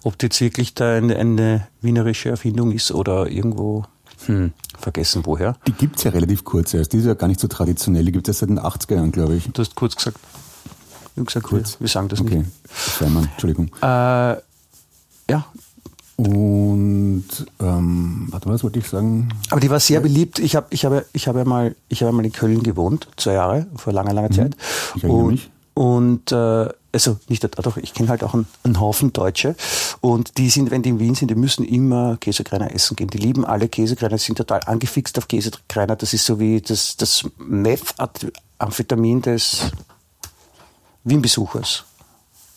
Ob 0.02 0.18
die 0.18 0.26
jetzt 0.26 0.40
wirklich 0.40 0.75
da 0.75 0.94
eine, 0.96 1.16
eine 1.16 1.68
wienerische 1.82 2.30
Erfindung 2.30 2.73
ist 2.73 2.90
oder 2.90 3.30
irgendwo, 3.30 3.85
hm, 4.26 4.52
vergessen 4.78 5.23
woher. 5.25 5.56
Die 5.66 5.73
gibt's 5.73 6.04
ja 6.04 6.11
relativ 6.11 6.45
kurz 6.45 6.75
erst. 6.75 6.92
Die 6.92 6.99
ist 6.99 7.06
ja 7.06 7.14
gar 7.14 7.26
nicht 7.28 7.40
so 7.40 7.49
traditionell. 7.49 8.04
Die 8.04 8.12
gibt's 8.12 8.28
ja 8.28 8.35
seit 8.35 8.49
den 8.50 8.61
80er 8.61 8.95
Jahren, 8.97 9.12
glaube 9.12 9.35
ich. 9.37 9.49
Du 9.52 9.61
hast 9.62 9.75
kurz 9.75 9.97
gesagt. 9.97 10.18
Ich 11.14 11.21
hab 11.21 11.26
gesagt, 11.26 11.47
kurz. 11.47 11.80
Wir 11.80 11.88
sagen 11.88 12.09
das 12.09 12.21
Okay, 12.21 12.38
nicht. 12.38 12.50
Feimann, 12.64 13.25
Entschuldigung. 13.33 13.71
Äh, 13.83 14.37
ja, 15.30 15.45
Und, 16.16 17.25
ähm, 17.61 18.26
warte 18.30 18.49
mal, 18.49 18.54
was 18.54 18.62
wollte 18.64 18.78
ich 18.78 18.88
sagen? 18.88 19.28
Aber 19.50 19.61
die 19.61 19.71
war 19.71 19.80
sehr 19.80 20.00
beliebt. 20.00 20.38
Ich 20.38 20.56
habe 20.56 20.66
ich 20.71 20.85
habe 20.85 21.04
ich 21.12 21.28
habe 21.28 21.45
mal 21.45 21.75
ich 21.88 22.02
habe 22.02 22.12
mal 22.12 22.25
in 22.25 22.33
Köln 22.33 22.62
gewohnt, 22.62 23.09
zwei 23.16 23.35
Jahre 23.35 23.66
vor 23.76 23.92
langer 23.92 24.12
langer 24.14 24.30
Zeit. 24.30 24.56
Mhm. 24.56 24.97
Ich 24.97 25.04
und 25.04 25.26
mich. 25.26 25.50
und 25.75 26.33
äh, 26.33 26.68
also 26.96 27.18
nicht, 27.28 27.44
doch, 27.44 27.76
ich 27.76 27.92
kenne 27.92 28.08
halt 28.08 28.24
auch 28.24 28.32
einen, 28.32 28.46
einen, 28.64 28.80
Haufen 28.80 29.12
Deutsche 29.12 29.54
und 30.00 30.38
die 30.38 30.48
sind, 30.48 30.70
wenn 30.70 30.82
die 30.82 30.88
in 30.88 30.98
Wien 30.98 31.14
sind, 31.14 31.30
die 31.30 31.34
müssen 31.34 31.62
immer 31.62 32.16
Käsekreiner 32.16 32.74
essen 32.74 32.96
gehen. 32.96 33.08
Die 33.08 33.18
lieben 33.18 33.44
alle 33.44 33.68
Käsekreiner, 33.68 34.16
sind 34.16 34.38
total 34.38 34.60
angefixt 34.64 35.18
auf 35.18 35.28
Käsekreiner. 35.28 35.94
Das 35.96 36.14
ist 36.14 36.24
so 36.24 36.40
wie 36.40 36.62
das, 36.62 36.96
das 36.96 37.24
Meth-Amphetamin 37.36 39.20
des 39.20 39.72
Wien-Besuchers. 41.04 41.84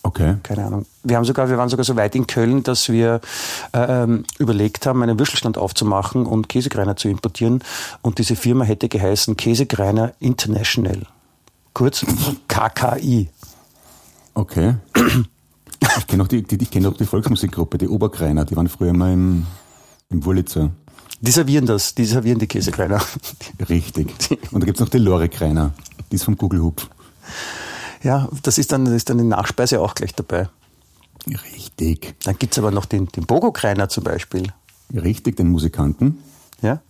Okay. 0.02 0.36
Keine 0.42 0.64
Ahnung. 0.64 0.86
Wir 1.02 1.18
haben 1.18 1.26
sogar, 1.26 1.50
wir 1.50 1.58
waren 1.58 1.68
sogar 1.68 1.84
so 1.84 1.94
weit 1.96 2.14
in 2.14 2.26
Köln, 2.26 2.62
dass 2.62 2.88
wir 2.88 3.20
ähm, 3.74 4.24
überlegt 4.38 4.86
haben, 4.86 5.02
einen 5.02 5.18
Würstelstand 5.18 5.58
aufzumachen 5.58 6.24
und 6.24 6.48
Käsekreiner 6.48 6.96
zu 6.96 7.08
importieren. 7.08 7.62
Und 8.00 8.18
diese 8.18 8.36
Firma 8.36 8.64
hätte 8.64 8.88
geheißen 8.88 9.36
Käsekreiner 9.36 10.14
International. 10.18 11.02
Kurz 11.74 12.06
KKI. 12.48 13.28
Okay. 14.40 14.74
Ich 15.98 16.06
kenne 16.06 16.22
auch 16.22 16.28
die, 16.28 16.42
die, 16.42 16.56
ich 16.62 16.70
kenne 16.70 16.88
auch 16.88 16.96
die 16.96 17.04
Volksmusikgruppe, 17.04 17.76
die 17.76 17.88
Oberkreiner, 17.88 18.46
die 18.46 18.56
waren 18.56 18.70
früher 18.70 18.94
mal 18.94 19.12
im, 19.12 19.44
im 20.08 20.24
Wurlitzer. 20.24 20.70
Die 21.20 21.30
servieren 21.30 21.66
das, 21.66 21.94
die 21.94 22.06
servieren 22.06 22.38
die 22.38 22.46
Käsekreiner. 22.46 23.02
Richtig. 23.68 24.08
Und 24.50 24.62
da 24.62 24.64
gibt 24.64 24.78
es 24.78 24.80
noch 24.80 24.88
die 24.88 24.98
Lore 24.98 25.28
Kreiner, 25.28 25.74
die 26.10 26.16
ist 26.16 26.24
vom 26.24 26.38
Google 26.38 26.62
Hub. 26.62 26.88
Ja, 28.02 28.30
das 28.42 28.56
ist 28.56 28.72
dann, 28.72 28.86
das 28.86 28.94
ist 28.94 29.10
dann 29.10 29.18
die 29.18 29.24
Nachspeise 29.24 29.78
auch 29.78 29.94
gleich 29.94 30.14
dabei. 30.14 30.48
Richtig. 31.26 32.14
Dann 32.24 32.38
gibt 32.38 32.54
es 32.54 32.58
aber 32.58 32.70
noch 32.70 32.86
den, 32.86 33.08
den 33.08 33.26
Bogo-Kreiner 33.26 33.90
zum 33.90 34.04
Beispiel. 34.04 34.50
Richtig, 34.94 35.36
den 35.36 35.50
Musikanten. 35.50 36.18
Ja. 36.62 36.80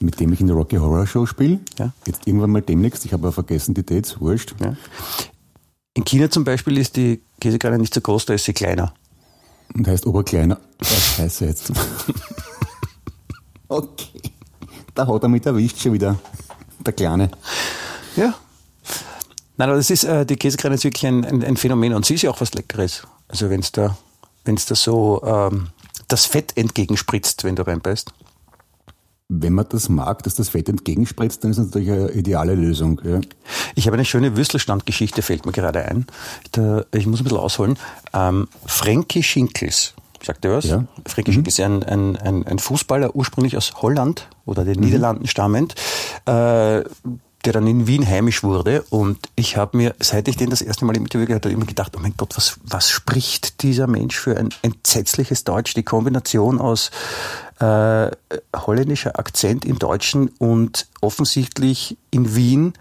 Mit 0.00 0.18
dem 0.18 0.32
ich 0.32 0.40
in 0.40 0.46
der 0.46 0.56
Rocky 0.56 0.76
Horror 0.76 1.06
Show 1.06 1.26
spiele. 1.26 1.60
Ja. 1.78 1.92
Jetzt 2.06 2.26
irgendwann 2.26 2.52
mal 2.52 2.62
demnächst. 2.62 3.04
Ich 3.04 3.12
habe 3.12 3.24
aber 3.26 3.32
vergessen 3.32 3.74
die 3.74 3.84
Dates, 3.84 4.18
wurscht. 4.18 4.54
Ja. 4.60 4.74
In 5.98 6.04
China 6.04 6.30
zum 6.30 6.44
Beispiel 6.44 6.78
ist 6.78 6.94
die 6.94 7.20
Käsekreiner 7.40 7.76
nicht 7.76 7.92
so 7.92 8.00
groß, 8.00 8.26
da 8.26 8.34
ist 8.34 8.44
sie 8.44 8.52
kleiner. 8.52 8.94
Und 9.74 9.88
heißt 9.88 10.06
Oberkleiner. 10.06 10.60
Was 10.78 11.18
heißt 11.18 11.40
jetzt? 11.40 11.72
okay. 13.68 14.22
Da 14.94 15.08
hat 15.08 15.22
er 15.24 15.28
mit 15.28 15.44
erwischt 15.44 15.80
schon 15.80 15.94
wieder. 15.94 16.16
Der 16.86 16.92
Kleine. 16.92 17.32
Ja, 18.14 18.32
Nein, 19.56 19.70
aber 19.70 19.78
das 19.78 19.90
ist, 19.90 20.04
äh, 20.04 20.24
die 20.24 20.36
Käsekreine 20.36 20.76
ist 20.76 20.84
wirklich 20.84 21.04
ein, 21.04 21.24
ein, 21.24 21.42
ein, 21.42 21.56
Phänomen 21.56 21.92
und 21.92 22.06
sie 22.06 22.14
ist 22.14 22.22
ja 22.22 22.30
auch 22.30 22.40
was 22.40 22.54
Leckeres. 22.54 23.02
Also 23.26 23.50
wenn 23.50 23.58
es 23.58 23.72
da, 23.72 23.98
wenn's 24.44 24.66
da 24.66 24.76
so 24.76 25.20
ähm, 25.24 25.70
das 26.06 26.26
Fett 26.26 26.56
entgegenspritzt, 26.56 27.42
wenn 27.42 27.56
du 27.56 27.66
reinbeißt. 27.66 28.12
Wenn 29.30 29.52
man 29.52 29.66
das 29.68 29.90
mag, 29.90 30.22
dass 30.22 30.36
das 30.36 30.48
Fett 30.48 30.70
entgegenspritzt, 30.70 31.44
dann 31.44 31.50
ist 31.50 31.58
das 31.58 31.66
natürlich 31.66 31.90
eine 31.90 32.10
ideale 32.12 32.54
Lösung. 32.54 32.98
Ja. 33.04 33.20
Ich 33.74 33.86
habe 33.86 33.94
eine 33.94 34.06
schöne 34.06 34.38
Würstelstandgeschichte, 34.38 35.20
fällt 35.20 35.44
mir 35.44 35.52
gerade 35.52 35.84
ein. 35.84 36.06
Da, 36.52 36.86
ich 36.92 37.06
muss 37.06 37.20
ein 37.20 37.24
bisschen 37.24 37.38
ausholen. 37.38 37.78
Ähm, 38.14 38.48
Frankie 38.64 39.22
Schinkels, 39.22 39.92
sagt 40.22 40.46
ihr 40.46 40.52
was? 40.52 40.64
Ja. 40.64 40.86
Frankie 41.04 41.32
mhm. 41.32 41.34
Schinkels 41.34 41.58
ist 41.58 41.64
ein, 41.64 41.82
ein, 41.82 42.16
ein, 42.16 42.46
ein 42.46 42.58
Fußballer, 42.58 43.14
ursprünglich 43.14 43.58
aus 43.58 43.82
Holland 43.82 44.28
oder 44.46 44.64
den 44.64 44.80
mhm. 44.80 44.86
Niederlanden 44.86 45.26
stammend. 45.26 45.74
Äh, 46.24 46.84
der 47.44 47.52
dann 47.52 47.66
in 47.66 47.86
Wien 47.86 48.06
heimisch 48.06 48.42
wurde. 48.42 48.82
Und 48.90 49.28
ich 49.36 49.56
habe 49.56 49.76
mir, 49.76 49.94
seit 50.00 50.28
ich 50.28 50.36
den 50.36 50.50
das 50.50 50.60
erste 50.60 50.84
Mal 50.84 50.96
im 50.96 51.04
Interview 51.04 51.26
gehört 51.26 51.44
habe, 51.44 51.54
immer 51.54 51.66
gedacht, 51.66 51.94
oh 51.96 52.00
mein 52.00 52.14
Gott, 52.16 52.36
was, 52.36 52.58
was 52.64 52.90
spricht 52.90 53.62
dieser 53.62 53.86
Mensch 53.86 54.18
für 54.18 54.36
ein 54.36 54.50
entsetzliches 54.62 55.44
Deutsch? 55.44 55.74
Die 55.74 55.84
Kombination 55.84 56.60
aus 56.60 56.90
äh, 57.60 58.10
holländischer 58.54 59.18
Akzent 59.18 59.64
im 59.64 59.78
Deutschen 59.78 60.28
und 60.38 60.86
offensichtlich 61.00 61.96
in 62.10 62.34
Wien 62.34 62.74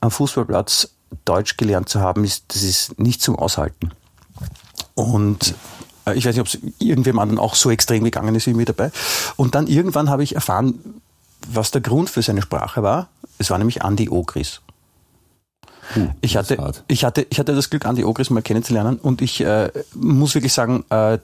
am 0.00 0.10
Fußballplatz 0.10 0.90
Deutsch 1.24 1.56
gelernt 1.56 1.88
zu 1.88 2.00
haben, 2.00 2.24
ist, 2.24 2.44
das 2.48 2.62
ist 2.62 2.98
nicht 2.98 3.22
zum 3.22 3.36
Aushalten. 3.36 3.90
Und 4.94 5.54
äh, 6.06 6.14
ich 6.14 6.26
weiß 6.26 6.34
nicht, 6.34 6.40
ob 6.40 6.46
es 6.46 6.58
irgendwem 6.78 7.18
anderen 7.18 7.38
auch 7.38 7.54
so 7.54 7.70
extrem 7.70 8.04
gegangen 8.04 8.34
ist 8.34 8.46
wie 8.46 8.54
mir 8.54 8.64
dabei. 8.64 8.90
Und 9.36 9.54
dann 9.54 9.66
irgendwann 9.66 10.10
habe 10.10 10.22
ich 10.22 10.34
erfahren, 10.34 11.00
was 11.46 11.70
der 11.70 11.80
Grund 11.80 12.10
für 12.10 12.22
seine 12.22 12.42
Sprache 12.42 12.82
war. 12.82 13.08
Es 13.38 13.50
war 13.50 13.58
nämlich 13.58 13.82
Andi 13.82 14.08
Ogris. 14.08 14.60
Hm, 15.94 16.10
ich, 16.20 16.36
hatte, 16.36 16.58
ich, 16.88 17.04
hatte, 17.04 17.26
ich 17.30 17.38
hatte 17.38 17.54
das 17.54 17.70
Glück, 17.70 17.86
Andi 17.86 18.04
Ogris 18.04 18.30
mal 18.30 18.42
kennenzulernen 18.42 18.98
und 18.98 19.22
ich 19.22 19.40
äh, 19.40 19.70
muss 19.94 20.34
wirklich 20.34 20.52
sagen, 20.52 20.84
äh, 20.90 21.18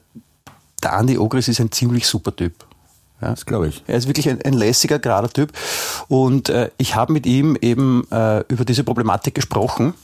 der 0.82 0.92
Andi 0.92 1.18
Ogris 1.18 1.48
ist 1.48 1.60
ein 1.60 1.72
ziemlich 1.72 2.06
super 2.06 2.34
Typ. 2.34 2.64
Ja? 3.20 3.30
Das 3.30 3.46
glaube 3.46 3.68
ich. 3.68 3.82
Er 3.86 3.96
ist 3.96 4.06
wirklich 4.06 4.28
ein, 4.28 4.40
ein 4.42 4.52
lässiger, 4.52 4.98
gerader 4.98 5.30
Typ. 5.30 5.52
Und 6.08 6.48
äh, 6.48 6.70
ich 6.78 6.94
habe 6.94 7.12
mit 7.12 7.26
ihm 7.26 7.56
eben 7.60 8.06
äh, 8.10 8.40
über 8.48 8.64
diese 8.64 8.84
Problematik 8.84 9.34
gesprochen, 9.34 9.94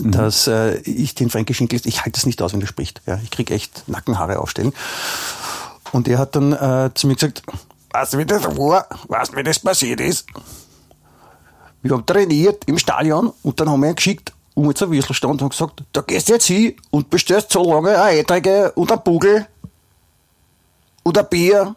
mhm. 0.00 0.12
dass 0.12 0.46
äh, 0.46 0.78
ich 0.80 1.14
den 1.14 1.30
Frankie 1.30 1.54
Schinkel, 1.54 1.80
ich 1.84 1.98
halte 2.04 2.12
das 2.12 2.26
nicht 2.26 2.40
aus, 2.42 2.52
wenn 2.52 2.60
er 2.60 2.66
spricht. 2.66 3.02
Ja? 3.06 3.18
Ich 3.22 3.30
kriege 3.30 3.54
echt 3.54 3.88
Nackenhaare 3.88 4.38
aufstellen. 4.38 4.72
Und 5.92 6.08
er 6.08 6.18
hat 6.18 6.34
dann 6.36 6.52
äh, 6.52 6.90
zu 6.94 7.06
mir 7.06 7.14
gesagt, 7.14 7.42
Weißt 7.96 8.12
du, 8.12 8.18
wie 8.18 8.26
das 8.26 8.44
war? 8.44 8.86
Weißt 9.08 9.32
du, 9.32 9.38
wie 9.38 9.42
das 9.42 9.58
passiert 9.58 10.02
ist? 10.02 10.26
Wir 11.80 11.92
haben 11.92 12.04
trainiert 12.04 12.64
im 12.66 12.76
Stadion 12.76 13.32
und 13.42 13.58
dann 13.58 13.70
haben 13.70 13.80
wir 13.80 13.88
ihn 13.88 13.94
geschickt 13.94 14.34
um 14.52 14.68
jetzt 14.68 14.82
ein 14.82 14.90
Würstelstand 14.90 15.40
und 15.40 15.48
gesagt, 15.48 15.82
da 15.92 16.02
gehst 16.02 16.28
du 16.28 16.34
jetzt 16.34 16.44
hin 16.44 16.74
und 16.90 17.08
bestellst 17.08 17.52
so 17.52 17.62
lange 17.62 17.98
eine 17.98 18.18
Ätrige 18.18 18.72
und 18.72 18.92
ein 18.92 19.02
Bugel 19.02 19.46
und 21.04 21.16
ein 21.16 21.26
Bier, 21.30 21.74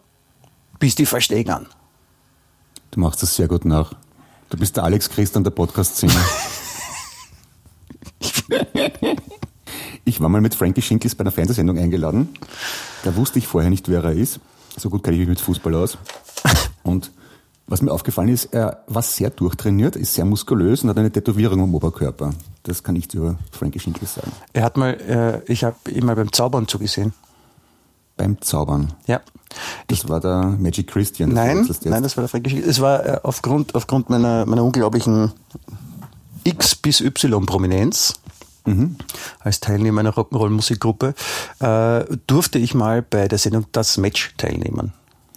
bis 0.78 0.94
die 0.94 1.06
verstehen. 1.06 1.66
Du 2.90 3.00
machst 3.00 3.22
das 3.22 3.34
sehr 3.34 3.48
gut 3.48 3.64
nach. 3.64 3.94
Du 4.50 4.58
bist 4.58 4.76
der 4.76 4.84
Alex 4.84 5.08
Christian 5.08 5.42
der 5.42 5.52
Podcast-Szene. 5.52 6.12
ich 10.04 10.20
war 10.20 10.28
mal 10.28 10.42
mit 10.42 10.54
Frankie 10.54 10.82
Schinkels 10.82 11.14
bei 11.14 11.22
einer 11.22 11.32
Fernsehsendung 11.32 11.78
eingeladen. 11.78 12.28
Da 13.04 13.16
wusste 13.16 13.38
ich 13.38 13.46
vorher 13.46 13.70
nicht, 13.70 13.88
wer 13.88 14.04
er 14.04 14.12
ist. 14.12 14.40
So 14.76 14.90
gut 14.90 15.02
kenne 15.02 15.16
ich 15.16 15.20
mich 15.20 15.28
mit 15.28 15.40
Fußball 15.40 15.74
aus. 15.74 15.98
Und 16.82 17.10
was 17.66 17.82
mir 17.82 17.92
aufgefallen 17.92 18.28
ist, 18.28 18.46
er 18.46 18.82
war 18.88 19.02
sehr 19.02 19.30
durchtrainiert, 19.30 19.94
ist 19.94 20.14
sehr 20.14 20.24
muskulös 20.24 20.82
und 20.82 20.88
hat 20.88 20.98
eine 20.98 21.12
Tätowierung 21.12 21.60
am 21.62 21.74
Oberkörper. 21.74 22.34
Das 22.64 22.82
kann 22.82 22.96
ich 22.96 23.14
über 23.14 23.38
Frankie 23.52 23.78
Schinkels 23.78 24.14
sagen. 24.14 24.32
Er 24.52 24.64
hat 24.64 24.76
mal, 24.76 24.94
äh, 25.46 25.52
ich 25.52 25.62
habe 25.62 25.76
ihn 25.88 26.04
mal 26.04 26.16
beim 26.16 26.32
Zaubern 26.32 26.66
zugesehen. 26.66 27.12
Beim 28.16 28.40
Zaubern? 28.40 28.92
Ja. 29.06 29.20
Das 29.86 30.00
ich, 30.00 30.08
war 30.08 30.20
der 30.20 30.56
Magic 30.58 30.88
Christian. 30.88 31.32
Nein, 31.32 31.64
das 31.66 31.84
nein, 31.84 32.02
das 32.02 32.16
war 32.16 32.22
der 32.22 32.28
Frankie 32.28 32.50
Schinkels. 32.50 32.70
Es 32.72 32.80
war 32.80 33.06
äh, 33.06 33.20
aufgrund, 33.22 33.76
aufgrund 33.76 34.10
meiner, 34.10 34.46
meiner 34.46 34.64
unglaublichen 34.64 35.32
X 36.42 36.74
bis 36.74 37.00
Y 37.00 37.46
Prominenz 37.46 38.14
Mhm. 38.64 38.96
Als 39.40 39.60
Teilnehmer 39.60 40.00
einer 40.00 40.14
Rock'n'Roll-Musikgruppe 40.14 41.14
äh, 41.60 42.16
durfte 42.26 42.58
ich 42.58 42.74
mal 42.74 43.02
bei 43.02 43.28
der 43.28 43.38
Sendung 43.38 43.66
Das 43.72 43.96
Match 43.96 44.34
teilnehmen. 44.36 44.92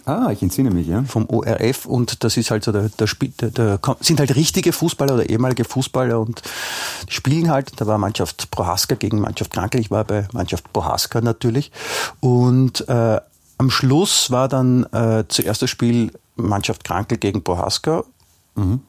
Ah, 0.06 0.28
ich 0.30 0.42
entsinne 0.42 0.70
mich, 0.70 0.86
ja. 0.86 1.02
Vom 1.04 1.26
ORF 1.30 1.86
und 1.86 2.24
das 2.24 2.36
ist 2.36 2.50
halt 2.50 2.64
so 2.64 2.72
der, 2.72 2.90
der, 2.90 3.08
der, 3.40 3.50
der 3.50 3.80
sind 4.00 4.20
halt 4.20 4.36
richtige 4.36 4.72
Fußballer 4.72 5.14
oder 5.14 5.30
ehemalige 5.30 5.64
Fußballer 5.64 6.20
und 6.20 6.42
spielen 7.08 7.50
halt. 7.50 7.80
Da 7.80 7.86
war 7.86 7.96
Mannschaft 7.96 8.50
Prohaska 8.50 8.96
gegen 8.96 9.20
Mannschaft 9.20 9.52
Krankel. 9.52 9.80
Ich 9.80 9.90
war 9.90 10.04
bei 10.04 10.28
Mannschaft 10.32 10.70
Prohaska 10.74 11.22
natürlich. 11.22 11.72
Und 12.20 12.86
äh, 12.86 13.18
am 13.56 13.70
Schluss 13.70 14.30
war 14.30 14.48
dann 14.48 14.84
äh, 14.92 15.24
zuerst 15.28 15.62
das 15.62 15.70
Spiel 15.70 16.12
Mannschaft 16.36 16.84
Krankel 16.84 17.16
gegen 17.16 17.42
Prohaska. 17.42 18.04
Mhm 18.56 18.80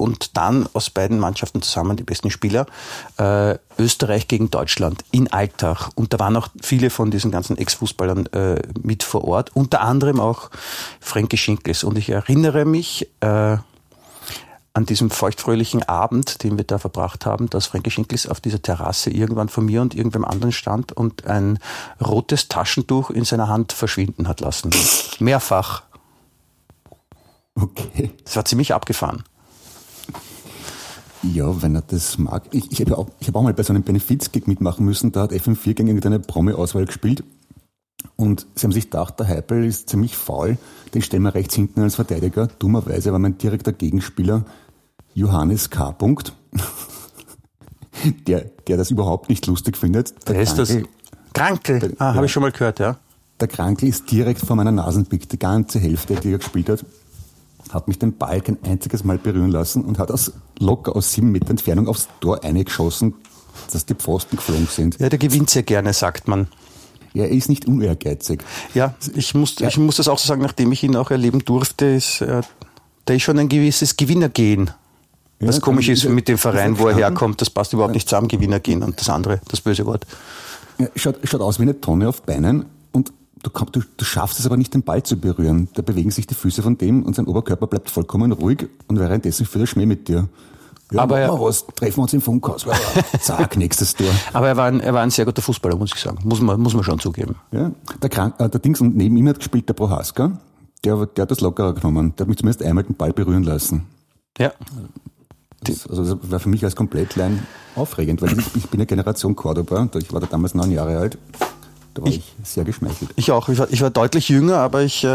und 0.00 0.36
dann 0.36 0.68
aus 0.72 0.90
beiden 0.90 1.18
Mannschaften 1.18 1.62
zusammen 1.62 1.96
die 1.96 2.02
besten 2.02 2.30
Spieler. 2.30 2.66
Äh, 3.18 3.58
Österreich 3.78 4.28
gegen 4.28 4.50
Deutschland 4.50 5.04
in 5.10 5.32
Alltag. 5.32 5.90
Und 5.94 6.12
da 6.12 6.18
waren 6.18 6.36
auch 6.36 6.48
viele 6.62 6.90
von 6.90 7.10
diesen 7.10 7.30
ganzen 7.30 7.56
Ex-Fußballern 7.56 8.26
äh, 8.26 8.62
mit 8.82 9.02
vor 9.02 9.24
Ort, 9.24 9.54
unter 9.54 9.82
anderem 9.82 10.20
auch 10.20 10.50
Frankie 11.00 11.36
Schinkels. 11.36 11.84
Und 11.84 11.98
ich 11.98 12.08
erinnere 12.08 12.64
mich 12.64 13.08
äh, 13.20 13.58
an 14.72 14.86
diesem 14.86 15.10
feuchtfröhlichen 15.10 15.82
Abend, 15.82 16.42
den 16.44 16.56
wir 16.56 16.64
da 16.64 16.78
verbracht 16.78 17.26
haben, 17.26 17.50
dass 17.50 17.66
Frankie 17.66 17.90
Schinkels 17.90 18.26
auf 18.26 18.40
dieser 18.40 18.62
Terrasse 18.62 19.10
irgendwann 19.10 19.48
von 19.48 19.64
mir 19.66 19.82
und 19.82 19.94
irgendwem 19.94 20.24
anderen 20.24 20.52
stand 20.52 20.92
und 20.92 21.26
ein 21.26 21.58
rotes 22.00 22.48
Taschentuch 22.48 23.10
in 23.10 23.24
seiner 23.24 23.48
Hand 23.48 23.72
verschwinden 23.72 24.28
hat 24.28 24.40
lassen. 24.40 24.70
Mehrfach. 25.18 25.82
Okay. 27.54 28.12
Das 28.24 28.36
war 28.36 28.44
ziemlich 28.44 28.72
abgefahren. 28.72 29.24
Ja, 31.22 31.62
wenn 31.62 31.74
er 31.74 31.82
das 31.82 32.18
mag. 32.18 32.44
Ich, 32.50 32.72
ich 32.72 32.80
habe 32.80 32.96
auch, 32.96 33.08
hab 33.26 33.36
auch 33.36 33.42
mal 33.42 33.52
bei 33.52 33.62
so 33.62 33.72
einem 33.72 33.82
Benefizgig 33.82 34.46
mitmachen 34.46 34.86
müssen. 34.86 35.12
Da 35.12 35.22
hat 35.22 35.32
FM4 35.32 35.74
gegen 35.74 35.88
irgendeine 35.88 36.18
Promi-Auswahl 36.18 36.86
gespielt. 36.86 37.24
Und 38.16 38.46
sie 38.54 38.64
haben 38.64 38.72
sich 38.72 38.84
gedacht, 38.84 39.20
der 39.20 39.28
Heipel 39.28 39.64
ist 39.64 39.90
ziemlich 39.90 40.16
faul. 40.16 40.56
Den 40.94 41.02
stellen 41.02 41.22
wir 41.22 41.34
rechts 41.34 41.54
hinten 41.54 41.82
als 41.82 41.96
Verteidiger. 41.96 42.48
Dummerweise 42.58 43.12
war 43.12 43.18
mein 43.18 43.36
direkter 43.36 43.72
Gegenspieler 43.72 44.44
Johannes 45.14 45.68
K. 45.68 45.92
der, 48.26 48.40
der 48.66 48.76
das 48.76 48.90
überhaupt 48.90 49.28
nicht 49.28 49.46
lustig 49.46 49.76
findet. 49.76 50.14
Der, 50.26 50.34
der 50.34 50.42
ist 50.42 50.56
das 50.56 50.74
Krankel. 51.34 51.94
Ah, 51.98 52.10
ja, 52.10 52.14
habe 52.14 52.26
ich 52.26 52.32
schon 52.32 52.42
mal 52.42 52.52
gehört, 52.52 52.78
ja. 52.78 52.98
Der 53.40 53.48
Krankel 53.48 53.88
ist 53.88 54.10
direkt 54.10 54.40
vor 54.40 54.56
meiner 54.56 54.72
Nasenpick, 54.72 55.28
die 55.28 55.38
ganze 55.38 55.78
Hälfte, 55.78 56.14
die 56.14 56.32
er 56.32 56.38
gespielt 56.38 56.68
hat 56.68 56.84
hat 57.72 57.88
mich 57.88 57.98
den 57.98 58.16
Ball 58.16 58.40
kein 58.40 58.58
einziges 58.62 59.04
Mal 59.04 59.18
berühren 59.18 59.50
lassen 59.50 59.84
und 59.84 59.98
hat 59.98 60.10
aus 60.10 60.32
locker 60.58 60.94
aus 60.96 61.12
sieben 61.12 61.32
Meter 61.32 61.50
Entfernung 61.50 61.88
aufs 61.88 62.08
Tor 62.20 62.44
eingeschossen. 62.44 63.14
dass 63.72 63.86
die 63.86 63.94
Pfosten 63.94 64.36
geflogen 64.36 64.66
sind. 64.66 64.98
Ja, 64.98 65.08
der 65.08 65.18
gewinnt 65.18 65.50
sehr 65.50 65.62
gerne, 65.62 65.92
sagt 65.92 66.28
man. 66.28 66.48
Ja, 67.12 67.24
er 67.24 67.30
ist 67.30 67.48
nicht 67.48 67.66
unehrgeizig. 67.66 68.42
Ja, 68.74 68.94
ich 69.14 69.34
muss, 69.34 69.58
ja. 69.58 69.68
ich 69.68 69.78
muss 69.78 69.96
das 69.96 70.08
auch 70.08 70.18
so 70.18 70.28
sagen, 70.28 70.42
nachdem 70.42 70.70
ich 70.72 70.82
ihn 70.82 70.94
auch 70.96 71.10
erleben 71.10 71.44
durfte, 71.44 71.86
ist, 71.86 72.20
äh, 72.20 72.42
da 73.04 73.14
ist 73.14 73.22
schon 73.22 73.38
ein 73.38 73.48
gewisses 73.48 73.96
Gewinnergehen. 73.96 74.70
Ja, 75.40 75.48
Was 75.48 75.60
komisch 75.60 75.88
ist 75.88 76.08
mit 76.08 76.28
dem 76.28 76.38
Verein, 76.38 76.78
wo 76.78 76.86
er 76.88 76.96
herkommt, 76.96 77.40
das 77.40 77.50
passt 77.50 77.72
überhaupt 77.72 77.94
nicht 77.94 78.08
zusammen, 78.08 78.28
Gewinnergehen 78.28 78.82
und 78.82 79.00
das 79.00 79.08
andere, 79.08 79.40
das 79.48 79.60
böse 79.60 79.86
Wort. 79.86 80.06
Ja, 80.78 80.86
schaut, 80.94 81.16
schaut 81.24 81.40
aus 81.40 81.58
wie 81.58 81.62
eine 81.62 81.80
Tonne 81.80 82.08
auf 82.08 82.22
Beinen 82.22 82.66
du, 83.42 83.50
du, 83.72 83.80
du 83.96 84.04
schaffst 84.04 84.38
es 84.38 84.46
aber 84.46 84.56
nicht, 84.56 84.74
den 84.74 84.82
Ball 84.82 85.02
zu 85.02 85.18
berühren. 85.18 85.68
Da 85.74 85.82
bewegen 85.82 86.10
sich 86.10 86.26
die 86.26 86.34
Füße 86.34 86.62
von 86.62 86.78
dem 86.78 87.04
und 87.04 87.16
sein 87.16 87.26
Oberkörper 87.26 87.66
bleibt 87.66 87.90
vollkommen 87.90 88.32
ruhig 88.32 88.68
und 88.88 88.98
währenddessen 88.98 89.46
führt 89.46 89.64
er 89.64 89.66
Schmäh 89.66 89.86
mit 89.86 90.08
dir. 90.08 90.28
Ja, 90.92 91.02
aber 91.02 91.20
er, 91.20 91.32
was, 91.32 91.66
treffen 91.66 91.98
wir 91.98 92.02
uns 92.02 92.12
im 92.12 92.20
Funkhaus. 92.20 92.66
Zack, 93.20 93.56
nächstes 93.56 93.94
Tor. 93.94 94.08
Aber 94.32 94.48
er 94.48 94.56
war, 94.56 94.66
ein, 94.66 94.80
er 94.80 94.92
war 94.92 95.02
ein 95.02 95.10
sehr 95.10 95.24
guter 95.24 95.40
Fußballer, 95.40 95.76
muss 95.76 95.92
ich 95.94 96.00
sagen. 96.00 96.18
Muss 96.24 96.40
man, 96.40 96.60
muss 96.60 96.74
man 96.74 96.82
schon 96.82 96.98
zugeben. 96.98 97.36
Ja, 97.52 97.70
der, 98.02 98.10
Krank, 98.10 98.34
äh, 98.38 98.48
der 98.48 98.60
Dings 98.60 98.80
und 98.80 98.96
neben 98.96 99.16
ihm 99.16 99.28
hat 99.28 99.38
gespielt 99.38 99.68
der 99.68 99.74
Prohaska. 99.74 100.32
Der, 100.84 101.06
der 101.06 101.22
hat 101.22 101.30
das 101.30 101.40
lockerer 101.40 101.74
genommen. 101.74 102.14
Der 102.16 102.24
hat 102.24 102.28
mich 102.28 102.38
zumindest 102.38 102.64
einmal 102.64 102.84
den 102.84 102.96
Ball 102.96 103.12
berühren 103.12 103.44
lassen. 103.44 103.86
Ja. 104.38 104.52
Das, 105.62 105.86
also 105.86 106.16
das 106.16 106.30
war 106.30 106.40
für 106.40 106.48
mich 106.48 106.64
als 106.64 106.74
Komplettlein 106.74 107.46
aufregend, 107.76 108.20
weil 108.22 108.36
ich, 108.36 108.56
ich 108.56 108.66
bin 108.68 108.80
eine 108.80 108.86
Generation 108.86 109.36
Cordoba. 109.36 109.88
Ich 109.96 110.12
war 110.12 110.20
da 110.20 110.26
damals 110.26 110.54
neun 110.54 110.72
Jahre 110.72 110.96
alt. 110.98 111.18
Da 111.94 112.02
war 112.02 112.08
ich, 112.08 112.18
ich, 112.18 112.48
sehr 112.48 112.64
geschmeichelt. 112.64 113.10
Ich 113.16 113.32
auch. 113.32 113.48
Ich 113.48 113.58
war, 113.58 113.70
ich 113.70 113.80
war 113.80 113.90
deutlich 113.90 114.28
jünger, 114.28 114.58
aber 114.58 114.82
ich 114.82 115.02
äh, 115.04 115.08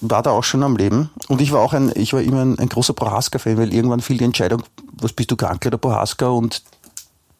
war 0.00 0.22
da 0.22 0.30
auch 0.30 0.44
schon 0.44 0.62
am 0.62 0.76
Leben. 0.76 1.10
Und 1.28 1.40
ich 1.40 1.52
war 1.52 1.60
auch 1.60 1.72
ein, 1.72 1.92
ich 1.94 2.12
war 2.12 2.20
immer 2.20 2.42
ein, 2.42 2.58
ein 2.58 2.68
großer 2.68 2.92
Prohaska-Fan, 2.92 3.56
weil 3.56 3.72
irgendwann 3.72 4.00
fiel 4.00 4.18
die 4.18 4.24
Entscheidung, 4.24 4.62
was 4.92 5.12
bist 5.12 5.30
du 5.30 5.36
krank 5.36 5.64
oder 5.66 5.78
Prohaska? 5.78 6.28
Und 6.28 6.62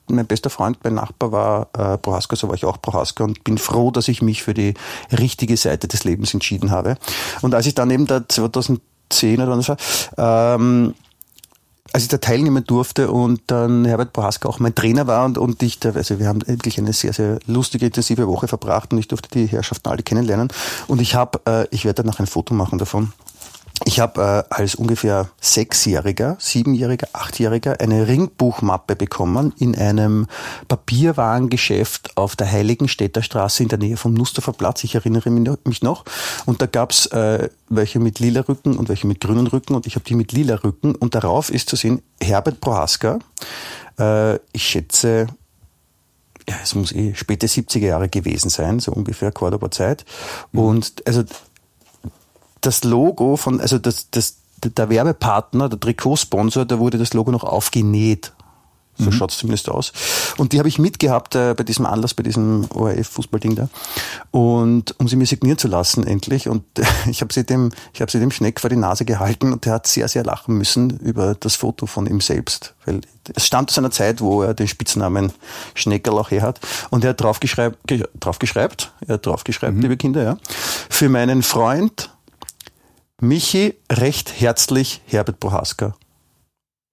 mein 0.09 0.27
bester 0.27 0.51
Freund, 0.51 0.79
mein 0.83 0.95
Nachbar 0.95 1.33
war 1.33 1.69
äh, 1.73 1.99
Prohaska, 1.99 2.37
so 2.37 2.49
war 2.49 2.55
ich 2.55 2.65
auch 2.65 2.81
Prohaska 2.81 3.25
und 3.25 3.45
bin 3.45 3.59
froh, 3.59 3.91
dass 3.91 4.09
ich 4.09 4.23
mich 4.23 4.43
für 4.43 4.55
die 4.55 4.75
richtige 5.13 5.57
Seite 5.57 5.89
des 5.89 6.05
Lebens 6.05 6.35
entschieden 6.35 6.71
habe. 6.71 6.97
Und 7.43 7.55
als 7.55 7.67
ich 7.67 7.75
dann 7.75 7.91
eben 7.91 8.07
da 8.07 8.27
2010 8.27 9.41
oder 9.41 9.59
was 9.59 9.69
war, 9.69 10.55
ähm, 10.57 10.95
als 11.95 12.03
ich 12.03 12.09
da 12.09 12.19
teilnehmen 12.19 12.65
durfte 12.65 13.13
und 13.13 13.41
dann 13.47 13.85
Herbert 13.85 14.13
Bohaska 14.13 14.49
auch 14.49 14.59
mein 14.59 14.75
Trainer 14.75 15.07
war 15.07 15.25
und, 15.25 15.39
und 15.39 15.63
ich, 15.63 15.79
da, 15.79 15.93
also 15.93 16.19
wir 16.19 16.27
haben 16.27 16.45
wirklich 16.45 16.77
eine 16.77 16.93
sehr, 16.93 17.13
sehr 17.13 17.39
lustige, 17.47 17.87
intensive 17.87 18.27
Woche 18.27 18.49
verbracht 18.49 18.93
und 18.93 18.99
ich 18.99 19.07
durfte 19.07 19.29
die 19.33 19.47
Herrschaften 19.47 19.89
alle 19.89 20.03
kennenlernen. 20.03 20.49
Und 20.89 21.01
ich 21.01 21.15
habe, 21.15 21.41
äh, 21.47 21.69
ich 21.71 21.85
werde 21.85 22.03
danach 22.03 22.19
ein 22.19 22.27
Foto 22.27 22.53
machen 22.53 22.81
davon. 22.81 23.13
Ich 23.85 23.99
habe 23.99 24.47
äh, 24.51 24.55
als 24.55 24.77
ungefähr 24.77 25.31
Sechsjähriger, 25.41 26.37
Siebenjähriger, 26.39 27.09
Achtjähriger 27.13 27.81
eine 27.81 28.07
Ringbuchmappe 28.07 28.95
bekommen 28.95 29.53
in 29.59 29.77
einem 29.77 30.29
Papierwarengeschäft 30.69 32.17
auf 32.17 32.37
der 32.37 32.51
Heiligenstädter 32.51 33.23
Straße 33.23 33.65
in 33.65 33.69
der 33.69 33.79
Nähe 33.79 33.97
vom 33.97 34.15
Nusterfer 34.15 34.53
Platz. 34.53 34.85
Ich 34.85 34.95
erinnere 34.95 35.31
mich 35.31 35.83
noch. 35.83 36.05
Und 36.47 36.63
da 36.63 36.67
gab's 36.67 37.07
äh, 37.07 37.49
welche 37.69 37.99
mit 37.99 38.21
lila 38.21 38.43
Rücken 38.43 38.77
und 38.77 38.89
welche 38.89 39.09
mit 39.09 39.21
grünen 39.21 39.49
Rücken 39.49 39.75
und 39.75 39.87
ich 39.87 39.97
habe 39.97 40.05
die 40.05 40.15
mit 40.15 40.31
lila 40.31 40.55
Rücken. 40.55 40.95
Und 40.95 41.17
darauf 41.17 41.51
ist 41.51 41.69
zu 41.69 41.75
sehen 41.75 42.01
Herbert 42.23 42.61
Prohaska. 42.61 43.19
Äh, 43.99 44.37
ich 44.53 44.67
schätze 44.67 45.27
ja, 46.49 46.57
es 46.63 46.75
muss 46.75 46.93
eh 46.93 47.15
späte 47.15 47.47
70er 47.47 47.87
Jahre 47.87 48.09
gewesen 48.09 48.51
sein, 48.51 48.79
so 48.79 48.93
ungefähr 48.93 49.33
Cordoba 49.33 49.71
Zeit. 49.71 50.05
Mhm. 50.53 50.61
Und 50.61 51.07
also 51.07 51.25
das 52.67 52.85
Logo 52.85 53.37
von, 53.37 53.61
also 53.61 53.79
das, 53.79 54.11
das, 54.11 54.37
der 54.63 54.89
Werbepartner, 54.89 55.69
der 55.69 55.81
Trikotsponsor, 55.81 56.65
da 56.65 56.79
wurde 56.79 56.99
das 56.99 57.15
Logo 57.15 57.31
noch 57.31 57.45
aufgenäht. 57.45 58.33
So 58.97 59.07
mhm. 59.07 59.13
schaut 59.13 59.33
es 59.33 59.39
zumindest 59.39 59.69
aus. 59.69 59.93
Und 60.37 60.53
die 60.53 60.59
habe 60.59 60.69
ich 60.69 60.79
mitgehabt 60.79 61.35
äh, 61.35 61.55
bei 61.57 61.65
diesem 61.65 61.85
Anlass, 61.85 62.15
bei 62.15 62.23
diesem 62.23 62.67
ORF-Fußballding 62.71 63.57
da. 63.57 63.69
Und 64.31 64.95
um 65.01 65.09
sie 65.09 65.17
mir 65.17 65.27
signieren 65.27 65.59
zu 65.59 65.67
lassen, 65.67 66.07
endlich. 66.07 66.49
Und 66.49 66.65
äh, 66.79 66.85
ich 67.11 67.21
habe 67.21 67.33
sie 67.33 67.45
dem, 67.45 67.71
ich 67.93 68.01
habe 68.01 68.11
sie 68.11 68.21
dem 68.21 68.31
Schneck 68.31 68.61
vor 68.61 68.71
die 68.71 68.77
Nase 68.77 69.05
gehalten 69.05 69.53
und 69.53 69.65
der 69.65 69.73
hat 69.75 69.87
sehr, 69.89 70.07
sehr 70.07 70.23
lachen 70.23 70.57
müssen 70.57 70.91
über 70.99 71.35
das 71.35 71.57
Foto 71.57 71.87
von 71.87 72.07
ihm 72.07 72.21
selbst. 72.21 72.75
Weil 72.85 73.01
es 73.35 73.47
stammt 73.47 73.71
aus 73.71 73.79
einer 73.79 73.91
Zeit, 73.91 74.21
wo 74.21 74.43
er 74.43 74.55
den 74.55 74.69
Spitznamen 74.69 75.33
Schneckerl 75.75 76.19
auch 76.19 76.31
her 76.31 76.43
hat. 76.43 76.61
Und 76.91 77.03
er 77.03 77.11
hat 77.11 77.21
draufgeschreibt, 77.21 77.79
draufgeschreibt, 78.21 78.93
er 79.09 79.15
hat 79.15 79.27
draufgeschreibt, 79.27 79.75
mhm. 79.75 79.83
liebe 79.83 79.97
Kinder, 79.97 80.23
ja. 80.23 80.39
Für 80.89 81.09
meinen 81.09 81.43
Freund 81.43 82.14
Michi, 83.25 83.75
recht 83.91 84.39
herzlich 84.39 85.01
Herbert 85.07 85.41
Bohaska. 85.41 85.97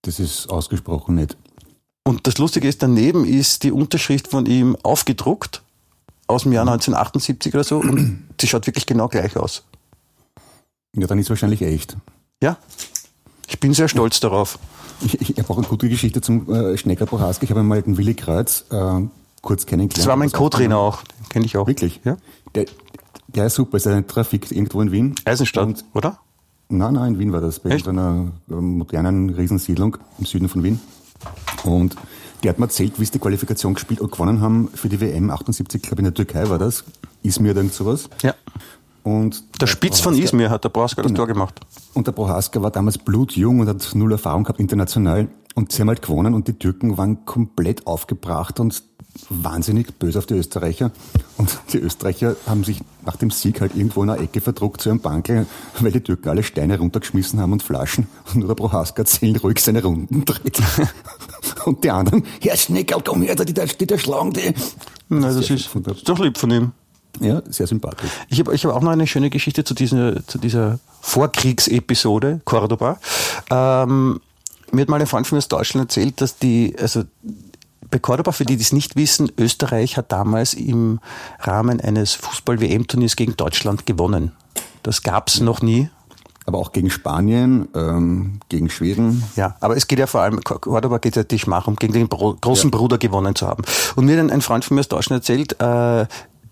Das 0.03 0.19
ist 0.19 0.49
ausgesprochen 0.49 1.15
nett. 1.15 1.35
Und 2.05 2.25
das 2.25 2.37
Lustige 2.37 2.67
ist, 2.67 2.81
daneben 2.81 3.25
ist 3.25 3.63
die 3.63 3.71
Unterschrift 3.71 4.29
von 4.29 4.45
ihm 4.45 4.77
aufgedruckt 4.81 5.61
aus 6.27 6.43
dem 6.43 6.53
Jahr 6.53 6.63
1978 6.63 7.53
oder 7.53 7.63
so 7.65 7.79
und 7.79 8.23
sie 8.41 8.47
schaut 8.47 8.65
wirklich 8.65 8.85
genau 8.85 9.09
gleich 9.09 9.35
aus. 9.35 9.63
Ja, 10.95 11.05
dann 11.05 11.19
ist 11.19 11.25
es 11.25 11.29
wahrscheinlich 11.31 11.61
echt. 11.61 11.97
Ja, 12.41 12.57
ich 13.47 13.59
bin 13.59 13.73
sehr 13.73 13.89
stolz 13.89 14.21
darauf. 14.21 14.57
Ich, 15.01 15.19
ich 15.19 15.37
habe 15.37 15.49
auch 15.49 15.57
eine 15.57 15.67
gute 15.67 15.89
Geschichte 15.89 16.21
zum 16.21 16.49
äh, 16.51 16.77
Schnecker 16.77 17.07
Bohaska. 17.07 17.43
Ich 17.43 17.49
habe 17.49 17.61
mal 17.61 17.81
den 17.81 17.97
Willi 17.97 18.13
Kreuz 18.13 18.65
äh, 18.71 19.01
kurz 19.41 19.65
kennengelernt. 19.65 19.97
Das 19.97 20.07
war 20.07 20.15
mein 20.15 20.31
Co-Trainer 20.31 20.77
auch, 20.77 21.03
kenne 21.29 21.45
ich 21.45 21.57
auch. 21.57 21.67
Wirklich? 21.67 21.99
Ja. 22.05 22.17
Der, 22.55 22.65
ja, 23.35 23.49
super. 23.49 23.77
Ist 23.77 23.87
ein 23.87 24.07
Trafik 24.07 24.51
irgendwo 24.51 24.81
in 24.81 24.91
Wien. 24.91 25.15
Eisenstadt, 25.25 25.65
und, 25.65 25.85
oder? 25.93 26.19
Nein, 26.69 26.93
nein, 26.93 27.13
in 27.13 27.19
Wien 27.19 27.33
war 27.33 27.41
das. 27.41 27.59
Bei 27.59 27.71
Echt? 27.71 27.87
einer 27.87 28.31
modernen 28.47 29.29
Riesensiedlung 29.29 29.97
im 30.19 30.25
Süden 30.25 30.47
von 30.47 30.63
Wien. 30.63 30.79
Und 31.63 31.95
der 32.43 32.49
hat 32.49 32.59
mir 32.59 32.65
erzählt, 32.65 32.99
wie 32.99 33.05
sie 33.05 33.11
die 33.11 33.19
Qualifikation 33.19 33.73
gespielt 33.73 33.99
und 33.99 34.11
gewonnen 34.11 34.41
haben 34.41 34.69
für 34.73 34.89
die 34.89 34.99
WM 34.99 35.29
78, 35.29 35.81
glaube 35.81 35.95
ich, 35.95 35.99
in 35.99 36.05
der 36.05 36.13
Türkei 36.13 36.49
war 36.49 36.57
das. 36.57 36.83
Izmir 37.23 37.51
oder 37.51 37.61
irgend 37.61 37.73
sowas. 37.73 38.09
Ja. 38.23 38.33
Und 39.03 39.41
der, 39.41 39.59
der 39.61 39.67
Spitz 39.67 40.01
Prohaska, 40.01 40.09
von 40.09 40.23
Izmir 40.23 40.49
hat 40.49 40.63
der 40.63 40.69
Prohaska 40.69 41.01
genau. 41.01 41.13
das 41.13 41.17
Tor 41.17 41.27
gemacht. 41.27 41.59
Und 41.93 42.07
der 42.07 42.11
Prohaska 42.11 42.61
war 42.61 42.71
damals 42.71 42.97
blutjung 42.97 43.59
und 43.59 43.67
hat 43.67 43.87
null 43.93 44.11
Erfahrung 44.11 44.43
gehabt 44.43 44.59
international. 44.59 45.27
Und 45.53 45.71
sie 45.71 45.81
haben 45.81 45.89
halt 45.89 46.01
gewonnen 46.01 46.33
und 46.33 46.47
die 46.47 46.53
Türken 46.53 46.97
waren 46.97 47.25
komplett 47.25 47.85
aufgebracht 47.85 48.59
und 48.59 48.83
wahnsinnig 49.29 49.97
böse 49.97 50.19
auf 50.19 50.25
die 50.25 50.35
Österreicher. 50.35 50.91
Und 51.37 51.59
die 51.73 51.77
Österreicher 51.77 52.35
haben 52.45 52.63
sich 52.63 52.81
nach 53.05 53.15
dem 53.15 53.31
Sieg 53.31 53.61
halt 53.61 53.75
irgendwo 53.75 54.03
in 54.03 54.09
einer 54.09 54.21
Ecke 54.21 54.41
verdruckt 54.41 54.81
zu 54.81 54.89
einem 54.89 54.99
Bankel, 54.99 55.47
weil 55.79 55.91
die 55.91 56.01
Türken 56.01 56.29
alle 56.29 56.43
Steine 56.43 56.77
runtergeschmissen 56.77 57.39
haben 57.39 57.51
und 57.53 57.63
Flaschen. 57.63 58.07
Und 58.27 58.37
nur 58.37 58.47
der 58.47 58.55
Prohaska 58.55 59.05
zählt 59.05 59.43
ruhig 59.43 59.59
seine 59.59 59.83
Runden 59.83 60.25
dreht. 60.25 60.61
Und 61.65 61.83
die 61.83 61.91
anderen, 61.91 62.23
Herr 62.41 62.57
Schneckerl, 62.57 63.01
komm 63.05 63.21
her, 63.21 63.35
die, 63.35 63.53
die, 63.53 63.87
die 63.87 63.99
schlagen 63.99 64.33
die. 64.33 64.53
Nein, 65.09 65.21
das 65.21 65.49
ist, 65.49 65.69
das 65.75 65.97
ist 65.97 66.09
doch 66.09 66.17
lieb 66.17 66.37
von 66.37 66.49
ihm. 66.49 66.71
Ja, 67.19 67.41
sehr 67.49 67.67
sympathisch. 67.67 68.09
Ich 68.29 68.39
habe 68.39 68.55
ich 68.55 68.65
hab 68.65 68.73
auch 68.73 68.81
noch 68.81 68.91
eine 68.91 69.05
schöne 69.05 69.29
Geschichte 69.29 69.63
zu 69.63 69.73
dieser, 69.73 70.25
zu 70.25 70.37
dieser 70.37 70.79
Vorkriegsepisode, 71.01 72.41
Cordoba. 72.45 72.99
Ähm, 73.49 74.21
mir 74.71 74.81
hat 74.81 74.89
mal 74.89 74.99
ein 74.99 75.07
Freund 75.07 75.27
von 75.27 75.35
mir 75.35 75.39
aus 75.39 75.49
Deutschland 75.49 75.89
erzählt, 75.89 76.21
dass 76.21 76.37
die, 76.37 76.75
also 76.79 77.03
bei 77.91 77.99
Cordoba, 77.99 78.31
für 78.31 78.45
die, 78.45 78.55
die 78.55 78.63
es 78.63 78.71
nicht 78.71 78.95
wissen, 78.95 79.31
Österreich 79.37 79.97
hat 79.97 80.11
damals 80.11 80.53
im 80.53 80.99
Rahmen 81.39 81.81
eines 81.81 82.13
Fußball-WM-Turniers 82.13 83.17
gegen 83.17 83.35
Deutschland 83.35 83.85
gewonnen. 83.85 84.31
Das 84.81 85.03
gab 85.03 85.27
es 85.27 85.41
noch 85.41 85.61
nie. 85.61 85.89
Aber 86.45 86.57
auch 86.57 86.71
gegen 86.71 86.89
Spanien, 86.89 87.67
ähm, 87.75 88.39
gegen 88.49 88.69
Schweden. 88.69 89.23
Ja, 89.35 89.55
aber 89.59 89.77
es 89.77 89.87
geht 89.87 89.99
ja 89.99 90.07
vor 90.07 90.21
allem, 90.21 90.43
Cordoba 90.43 90.97
geht 90.97 91.15
ja 91.15 91.23
die 91.23 91.37
Schmach 91.37 91.67
um, 91.67 91.75
gegen 91.75 91.93
den 91.93 92.07
Bro 92.07 92.37
großen 92.41 92.71
ja. 92.71 92.77
Bruder 92.77 92.97
gewonnen 92.97 93.35
zu 93.35 93.47
haben. 93.47 93.63
Und 93.95 94.05
mir 94.05 94.19
hat 94.19 94.31
ein 94.31 94.41
Freund 94.41 94.65
von 94.65 94.75
mir 94.75 94.81
aus 94.81 94.87
Deutschland 94.87 95.21
erzählt, 95.21 95.61
äh, 95.61 96.07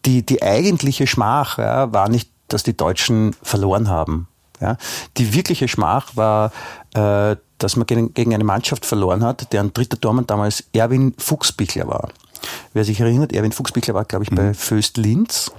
die, 0.05 0.23
die 0.23 0.43
eigentliche 0.43 1.07
Schmach 1.07 1.57
ja, 1.57 1.91
war 1.91 2.07
nicht, 2.07 2.29
dass 2.49 2.63
die 2.63 2.77
Deutschen 2.77 3.35
verloren 3.41 3.89
haben. 3.89 4.27
Ja. 4.61 4.77
Die 5.17 5.33
wirkliche 5.33 5.67
Schmach 5.67 6.15
war, 6.15 6.51
äh, 6.93 7.35
dass 7.59 7.75
man 7.75 7.85
gegen, 7.85 8.13
gegen 8.13 8.33
eine 8.33 8.43
Mannschaft 8.43 8.85
verloren 8.85 9.23
hat, 9.23 9.53
deren 9.53 9.73
dritter 9.73 9.99
Tormann 9.99 10.27
damals 10.27 10.63
Erwin 10.73 11.13
Fuchsbichler 11.17 11.87
war. 11.87 12.09
Wer 12.73 12.85
sich 12.85 12.99
erinnert, 12.99 13.33
Erwin 13.33 13.51
Fuchsbichler 13.51 13.93
war, 13.93 14.05
glaube 14.05 14.23
ich, 14.23 14.31
mhm. 14.31 14.35
bei 14.35 14.53
Föst 14.53 14.97
Linz. 14.97 15.51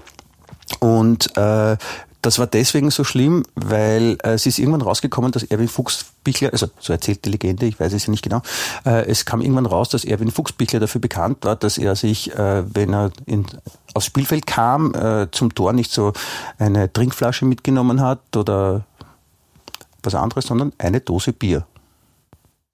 Und 0.81 1.37
äh, 1.37 1.77
das 2.23 2.39
war 2.39 2.47
deswegen 2.47 2.91
so 2.91 3.03
schlimm, 3.03 3.45
weil 3.55 4.19
äh, 4.23 4.33
es 4.33 4.47
ist 4.47 4.59
irgendwann 4.59 4.83
rausgekommen, 4.83 5.33
dass 5.33 5.43
Erwin 5.43 5.69
Fuchsbichler, 5.69 6.53
also 6.53 6.69
so 6.79 6.93
erzählt 6.93 7.25
die 7.25 7.31
Legende, 7.31 7.67
ich 7.67 7.81
weiß 7.81 7.93
es 7.93 8.07
ja 8.07 8.11
nicht 8.11 8.23
genau, 8.23 8.43
äh, 8.85 9.07
es 9.07 9.25
kam 9.25 9.41
irgendwann 9.41 9.67
raus, 9.67 9.89
dass 9.89 10.05
Erwin 10.05 10.31
Fuchsbichler 10.31 10.81
dafür 10.81 11.01
bekannt 11.01 11.39
war, 11.43 11.57
dass 11.57 11.79
er 11.79 11.97
sich, 11.97 12.35
äh, 12.35 12.63
wenn 12.75 12.93
er 12.93 13.11
in, 13.27 13.47
aufs 13.95 14.07
Spielfeld 14.07 14.47
kam, 14.47 14.95
äh, 14.95 15.29
zum 15.31 15.55
Tor 15.55 15.73
nicht 15.73 15.91
so 15.91 16.13
eine 16.59 16.93
Trinkflasche 16.93 17.47
mitgenommen 17.47 18.03
hat 18.03 18.37
oder 18.37 18.85
was 20.03 20.15
anderes, 20.15 20.47
sondern 20.47 20.73
eine 20.79 21.01
Dose 21.01 21.33
Bier. 21.33 21.67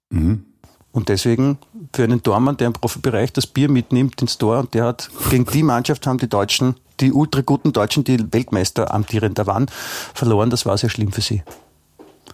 Mhm. 0.09 0.45
Und 0.91 1.09
deswegen 1.09 1.57
für 1.93 2.03
einen 2.03 2.23
Tormann, 2.23 2.57
der 2.57 2.67
im 2.67 2.73
Profibereich 2.73 3.31
das 3.33 3.45
Bier 3.45 3.69
mitnimmt 3.69 4.21
ins 4.21 4.37
Tor 4.37 4.59
und 4.59 4.73
der 4.73 4.85
hat 4.85 5.09
gegen 5.29 5.45
die 5.45 5.63
Mannschaft 5.63 6.07
haben 6.07 6.17
die 6.17 6.27
Deutschen, 6.27 6.75
die 6.99 7.11
ultra 7.11 7.41
guten 7.41 7.71
Deutschen, 7.71 8.03
die 8.03 8.33
Weltmeister 8.33 8.93
amtierender 8.93 9.45
waren, 9.45 9.67
verloren. 10.13 10.49
Das 10.49 10.65
war 10.65 10.77
sehr 10.77 10.89
schlimm 10.89 11.11
für 11.11 11.21
sie. 11.21 11.43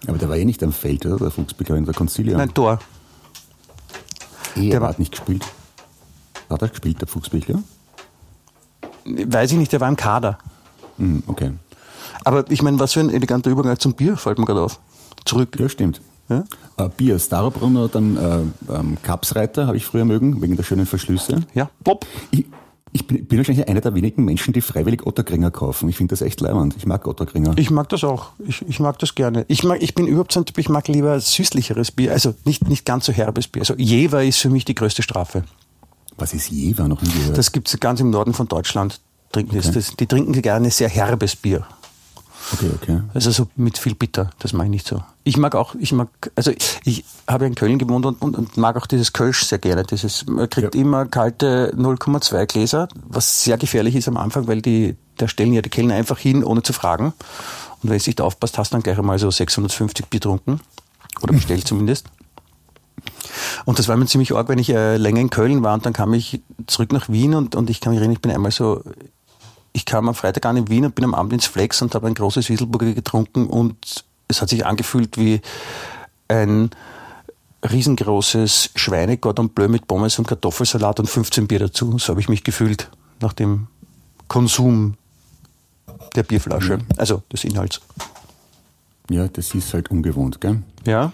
Aber 0.08 0.18
der 0.18 0.30
war 0.30 0.38
eh 0.38 0.46
nicht 0.46 0.64
am 0.64 0.72
Feld, 0.72 1.06
oder? 1.06 1.18
Der 1.18 1.32
Fuchsbecker 1.32 1.76
in 1.76 1.86
der 1.86 1.94
Concilia. 1.94 2.38
Nein, 2.38 2.54
Tor. 2.54 2.80
Eh, 4.56 4.70
der 4.70 4.82
war, 4.82 4.90
hat 4.90 5.00
nicht 5.00 5.12
gespielt. 5.12 5.46
Hat 6.50 6.62
er 6.62 6.70
gespielt, 6.70 7.02
der 7.02 7.08
Fuchsbichler? 7.08 7.64
Weiß 9.06 9.52
ich 9.52 9.58
nicht, 9.58 9.72
der 9.72 9.82
war 9.82 9.90
im 9.90 9.96
Kader. 9.96 10.38
Hm, 10.98 11.24
okay. 11.28 11.52
Aber 12.24 12.50
ich 12.50 12.62
meine, 12.62 12.80
was 12.80 12.94
für 12.94 13.00
ein 13.00 13.10
eleganter 13.10 13.50
Übergang 13.50 13.78
zum 13.80 13.94
Bier, 13.94 14.16
fällt 14.18 14.40
mir 14.40 14.46
gerade 14.46 14.62
auf. 14.62 14.80
Zurück. 15.26 15.58
Ja, 15.60 15.68
stimmt. 15.68 16.02
Ja? 16.30 16.44
Äh, 16.78 16.90
Bier, 16.96 17.20
Starobrunner, 17.20 17.88
dann 17.88 18.18
äh, 18.18 18.74
ähm, 18.74 18.98
Kapsreiter 19.02 19.68
habe 19.68 19.78
ich 19.78 19.86
früher 19.86 20.06
mögen, 20.06 20.42
wegen 20.42 20.56
der 20.56 20.64
schönen 20.64 20.86
Verschlüsse. 20.86 21.42
Ja, 21.54 21.70
Bob. 21.84 22.06
Ich, 22.32 22.46
ich 22.96 23.08
bin, 23.08 23.26
bin 23.26 23.40
wahrscheinlich 23.40 23.68
einer 23.68 23.82
der 23.82 23.96
wenigen 23.96 24.24
Menschen, 24.24 24.54
die 24.54 24.62
freiwillig 24.62 25.06
Otterkringer 25.06 25.50
kaufen. 25.50 25.90
Ich 25.90 25.98
finde 25.98 26.12
das 26.14 26.22
echt 26.22 26.40
leibend. 26.42 26.76
Ich 26.78 26.86
mag 26.86 27.06
Otterkringer. 27.08 27.54
Ich 27.58 27.72
mag 27.72 27.90
das 27.90 28.04
auch. 28.04 28.32
Ich, 28.48 28.62
ich 28.68 28.80
mag 28.80 29.00
das 29.00 29.16
gerne. 29.16 29.46
Ich 29.48 29.64
mag, 29.64 29.82
ich 29.82 29.96
bin 29.96 30.06
überhaupt 30.08 30.32
so 30.32 30.40
ein 30.40 30.46
Typ, 30.46 30.58
ich 30.60 30.70
mag 30.70 30.88
lieber 30.88 31.20
süßlicheres 31.20 31.92
Bier, 31.92 32.12
also 32.12 32.36
nicht, 32.46 32.70
nicht 32.70 32.86
ganz 32.86 33.06
so 33.06 33.12
herbes 33.12 33.48
Bier. 33.48 33.64
Also 33.64 33.74
Jever 33.76 34.24
ist 34.24 34.38
für 34.38 34.50
mich 34.50 34.64
die 34.64 34.76
größte 34.76 35.02
Strafe. 35.02 35.44
Was 36.18 36.34
ist 36.34 36.52
Jever 36.52 36.88
noch 36.88 37.02
nie 37.02 37.10
gehört? 37.10 37.38
Das 37.38 37.52
gibt's 37.52 37.78
ganz 37.80 38.00
im 38.00 38.12
Norden 38.12 38.34
von 38.34 38.48
Deutschland. 38.48 39.02
Trinken 39.32 39.56
das, 39.56 39.72
das, 39.72 39.96
die 39.96 40.06
trinken 40.06 40.40
gerne 40.44 40.70
sehr 40.70 40.90
herbes 40.90 41.36
Bier. 41.36 41.66
okay, 42.54 42.70
okay. 42.76 43.02
Also 43.16 43.32
so 43.32 43.48
mit 43.56 43.80
viel 43.80 43.96
Bitter, 43.96 44.30
das 44.38 44.54
mag 44.54 44.66
ich 44.66 44.72
nicht 44.72 44.88
so. 44.88 45.02
Ich 45.26 45.38
mag 45.38 45.56
auch, 45.56 45.76
ich 45.76 45.94
mag, 45.94 46.10
also 46.36 46.52
ich 46.84 47.06
habe 47.28 47.46
ja 47.46 47.48
in 47.48 47.56
Köln 47.56 47.78
gewohnt 47.80 48.06
und, 48.06 48.22
und, 48.22 48.36
und 48.38 48.58
mag 48.58 48.76
auch 48.76 48.88
dieses 48.88 49.14
Kölsch 49.14 49.46
sehr 49.46 49.58
gerne. 49.60 49.84
Dieses, 49.84 50.26
man 50.26 50.50
kriegt 50.50 50.76
Ja. 50.76 50.82
immer 50.82 51.06
kalte 51.06 51.74
0,2 51.78 52.46
Gläser, 52.46 52.90
was 53.08 53.44
sehr 53.44 53.58
gefährlich 53.58 53.96
ist 53.96 54.10
am 54.10 54.18
Anfang, 54.18 54.48
weil 54.48 54.62
die, 54.62 54.98
da 55.18 55.30
stellen 55.30 55.54
ja 55.54 55.62
die 55.62 55.70
Kellner 55.70 55.96
einfach 55.96 56.18
hin, 56.18 56.44
ohne 56.44 56.62
zu 56.62 56.74
fragen. 56.74 57.14
Und 57.82 57.90
wenn 57.90 57.98
du 57.98 58.04
nicht 58.06 58.20
aufpasst, 58.20 58.58
hast 58.58 58.72
du 58.72 58.76
dann 58.76 58.84
gleich 58.84 58.98
einmal 58.98 59.18
so 59.18 59.32
650 59.32 60.08
Bier 60.08 60.20
getrunken. 60.20 60.60
Oder 61.22 61.34
bestellt 61.34 61.66
zumindest. 61.68 62.08
Und 63.66 63.80
das 63.80 63.88
war 63.88 63.96
mir 63.96 64.06
ziemlich 64.08 64.36
arg, 64.36 64.50
wenn 64.50 64.60
ich 64.60 64.70
äh, 64.70 64.98
länger 64.98 65.22
in 65.22 65.30
Köln 65.30 65.64
war 65.64 65.74
und 65.74 65.86
dann 65.86 65.94
kam 65.94 66.14
ich 66.14 66.42
zurück 66.68 66.92
nach 66.92 67.10
Wien 67.10 67.34
und, 67.34 67.56
und 67.56 67.70
ich 67.70 67.80
kann 67.82 67.92
mich 67.92 68.00
erinnern, 68.00 68.16
ich 68.16 68.22
bin 68.22 68.32
einmal 68.32 68.52
so, 68.52 68.82
ich 69.72 69.86
kam 69.86 70.10
am 70.10 70.16
Freitag 70.16 70.46
an 70.46 70.58
in 70.58 70.70
Wien 70.70 70.86
und 70.86 70.96
bin 70.96 71.06
am 71.06 71.14
Abend 71.14 71.34
ins 71.34 71.46
Flex 71.46 71.82
und 71.82 71.96
habe 71.96 72.08
ein 72.08 72.14
großes 72.14 72.50
Wieselburger 72.50 72.94
getrunken 72.94 73.48
und 73.48 74.04
es 74.28 74.42
hat 74.42 74.50
sich 74.50 74.66
angefühlt 74.66 75.18
wie 75.18 75.42
ein 76.28 76.72
riesengroßes 77.70 78.72
Schweinegordon 78.76 79.50
Bleu 79.50 79.68
mit 79.68 79.88
Pommes 79.88 80.20
und 80.20 80.28
Kartoffelsalat 80.28 81.00
und 81.00 81.10
15 81.10 81.48
Bier 81.48 81.60
dazu. 81.60 81.98
So 81.98 82.10
habe 82.10 82.22
ich 82.22 82.30
mich 82.30 82.44
gefühlt 82.44 82.90
nach 83.22 83.34
dem 83.34 83.68
Konsum 84.28 84.96
der 86.16 86.24
Bierflasche, 86.24 86.80
also 86.98 87.24
des 87.32 87.44
Inhalts. 87.44 87.82
Ja, 89.10 89.28
das 89.28 89.54
ist 89.54 89.74
halt 89.74 89.92
ungewohnt, 89.92 90.42
gell? 90.42 90.64
Ja. 90.86 91.12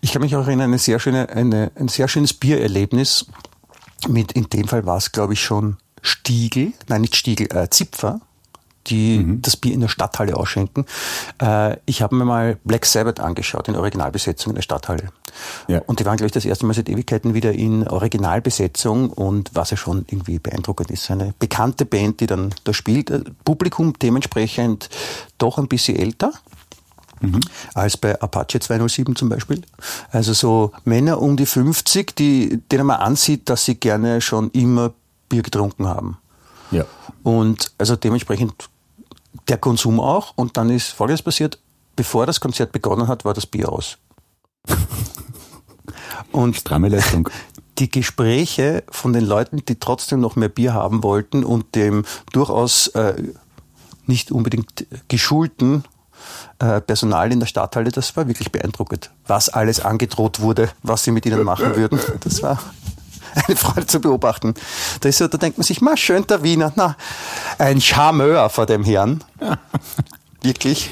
Ich 0.00 0.12
kann 0.12 0.22
mich 0.22 0.36
auch 0.36 0.46
erinnern, 0.46 0.70
eine 0.70 0.78
sehr 0.78 1.00
schöne, 1.00 1.28
eine, 1.28 1.72
ein 1.74 1.88
sehr 1.88 2.08
schönes 2.08 2.32
Biererlebnis 2.32 3.26
mit, 4.06 4.32
in 4.32 4.48
dem 4.48 4.68
Fall 4.68 4.86
war 4.86 4.96
es, 4.96 5.10
glaube 5.10 5.32
ich, 5.32 5.42
schon 5.42 5.76
Stiegel, 6.02 6.72
nein, 6.88 7.00
nicht 7.00 7.16
Stiegel, 7.16 7.48
äh, 7.54 7.68
Zipfer, 7.68 8.20
die 8.88 9.38
das 9.42 9.56
Bier 9.56 9.74
in 9.74 9.80
der 9.80 9.88
Stadthalle 9.88 10.36
ausschenken. 10.36 10.84
Äh, 11.40 11.76
ich 11.86 12.02
habe 12.02 12.16
mir 12.16 12.24
mal 12.24 12.58
Black 12.64 12.86
Sabbath 12.86 13.20
angeschaut 13.20 13.68
in 13.68 13.76
Originalbesetzung 13.76 14.52
in 14.52 14.56
der 14.56 14.62
Stadthalle. 14.62 15.10
Ja. 15.68 15.80
Und 15.86 16.00
die 16.00 16.04
waren, 16.04 16.16
glaube 16.16 16.26
ich, 16.26 16.32
das 16.32 16.44
erste 16.44 16.66
Mal 16.66 16.74
seit 16.74 16.88
Ewigkeiten 16.88 17.34
wieder 17.34 17.52
in 17.52 17.86
Originalbesetzung 17.86 19.10
und 19.10 19.50
was 19.54 19.70
ja 19.70 19.76
schon 19.76 20.04
irgendwie 20.08 20.38
beeindruckend 20.38 20.90
ist. 20.90 21.10
Eine 21.10 21.34
bekannte 21.38 21.84
Band, 21.84 22.20
die 22.20 22.26
dann 22.26 22.54
da 22.64 22.72
spielt. 22.72 23.10
Äh, 23.10 23.22
Publikum 23.44 23.92
dementsprechend 24.00 24.88
doch 25.38 25.58
ein 25.58 25.68
bisschen 25.68 25.96
älter 25.96 26.32
als 27.74 27.96
bei 27.96 28.20
Apache 28.20 28.60
207 28.60 29.16
zum 29.16 29.28
Beispiel. 29.28 29.62
Also 30.10 30.32
so 30.32 30.72
Männer 30.84 31.20
um 31.20 31.36
die 31.36 31.46
50, 31.46 32.14
die, 32.14 32.60
denen 32.70 32.86
man 32.86 33.00
ansieht, 33.00 33.48
dass 33.48 33.64
sie 33.64 33.74
gerne 33.76 34.20
schon 34.20 34.50
immer 34.50 34.92
Bier 35.28 35.42
getrunken 35.42 35.86
haben. 35.86 36.18
Ja. 36.70 36.84
Und 37.22 37.72
also 37.78 37.96
dementsprechend 37.96 38.68
der 39.48 39.58
Konsum 39.58 40.00
auch. 40.00 40.32
Und 40.36 40.56
dann 40.56 40.70
ist 40.70 40.88
Folgendes 40.88 41.22
passiert. 41.22 41.58
Bevor 41.96 42.26
das 42.26 42.40
Konzert 42.40 42.72
begonnen 42.72 43.08
hat, 43.08 43.24
war 43.24 43.34
das 43.34 43.46
Bier 43.46 43.70
aus. 43.70 43.98
Und 46.32 46.56
Stramme 46.56 46.88
Leistung. 46.88 47.28
die 47.78 47.90
Gespräche 47.90 48.84
von 48.90 49.12
den 49.12 49.24
Leuten, 49.24 49.64
die 49.64 49.78
trotzdem 49.78 50.20
noch 50.20 50.36
mehr 50.36 50.48
Bier 50.48 50.74
haben 50.74 51.02
wollten 51.02 51.44
und 51.44 51.74
dem 51.74 52.04
durchaus 52.32 52.88
äh, 52.88 53.14
nicht 54.06 54.32
unbedingt 54.32 54.86
geschulten 55.08 55.84
äh, 56.58 56.80
Personal 56.80 57.32
in 57.32 57.40
der 57.40 57.46
Stadthalle, 57.46 57.90
das 57.90 58.16
war 58.16 58.26
wirklich 58.26 58.50
beeindruckend, 58.50 59.10
was 59.26 59.48
alles 59.48 59.80
angedroht 59.80 60.40
wurde, 60.40 60.70
was 60.82 61.04
sie 61.04 61.12
mit 61.12 61.24
ihnen 61.26 61.44
machen 61.44 61.76
würden. 61.76 62.00
Das 62.20 62.42
war 62.42 62.58
eine 63.46 63.56
Freude 63.56 63.86
zu 63.86 64.00
beobachten. 64.00 64.54
Da, 65.00 65.08
ist 65.08 65.18
so, 65.18 65.28
da 65.28 65.38
denkt 65.38 65.58
man 65.58 65.64
sich, 65.64 65.80
ma 65.80 65.96
schön 65.96 66.26
der 66.26 66.42
Wiener, 66.42 66.72
na, 66.76 66.96
ein 67.58 67.80
Charmeur 67.80 68.50
vor 68.50 68.66
dem 68.66 68.84
Herrn. 68.84 69.24
Wirklich. 70.42 70.90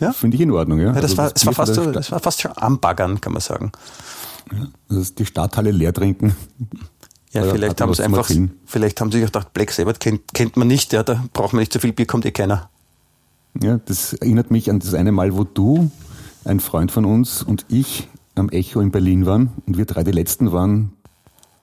Ja, 0.00 0.12
Finde 0.12 0.36
ich 0.36 0.42
in 0.42 0.50
Ordnung, 0.50 0.78
ja. 0.78 0.92
ja 0.92 1.00
das, 1.00 1.04
Also 1.04 1.16
war, 1.16 1.32
es 1.34 1.46
war 1.46 1.52
fast 1.54 1.74
so, 1.74 1.90
das 1.90 2.12
war 2.12 2.20
fast 2.20 2.42
schon 2.42 2.52
anbaggern, 2.52 3.20
kann 3.20 3.32
man 3.32 3.40
sagen. 3.40 3.72
Also 4.88 5.12
die 5.14 5.26
Stadthalle 5.26 5.70
leer 5.70 5.92
trinken. 5.92 6.36
Ja, 7.32 7.42
Oder 7.42 7.52
vielleicht 7.52 7.80
haben 7.80 7.92
sie 7.94 8.04
einfach, 8.04 8.28
Erzählen? 8.28 8.50
vielleicht 8.64 9.00
haben 9.00 9.10
sie 9.10 9.18
sich 9.18 9.26
gedacht, 9.26 9.52
Black 9.52 9.70
Sabbath 9.72 10.00
kennt, 10.00 10.32
kennt 10.32 10.56
man 10.56 10.68
nicht, 10.68 10.92
ja, 10.92 11.02
da 11.02 11.24
braucht 11.32 11.52
man 11.52 11.60
nicht 11.60 11.72
so 11.72 11.78
viel 11.78 11.92
Bier, 11.92 12.06
kommt 12.06 12.24
eh 12.24 12.30
keiner. 12.30 12.70
Ja, 13.62 13.78
das 13.84 14.12
erinnert 14.14 14.50
mich 14.50 14.70
an 14.70 14.78
das 14.78 14.94
eine 14.94 15.12
Mal, 15.12 15.36
wo 15.36 15.44
du, 15.44 15.90
ein 16.44 16.60
Freund 16.60 16.92
von 16.92 17.04
uns 17.04 17.42
und 17.42 17.66
ich 17.68 18.08
am 18.34 18.50
Echo 18.50 18.80
in 18.80 18.90
Berlin 18.90 19.26
waren 19.26 19.50
und 19.66 19.76
wir 19.78 19.86
drei 19.86 20.04
die 20.04 20.12
Letzten 20.12 20.52
waren, 20.52 20.92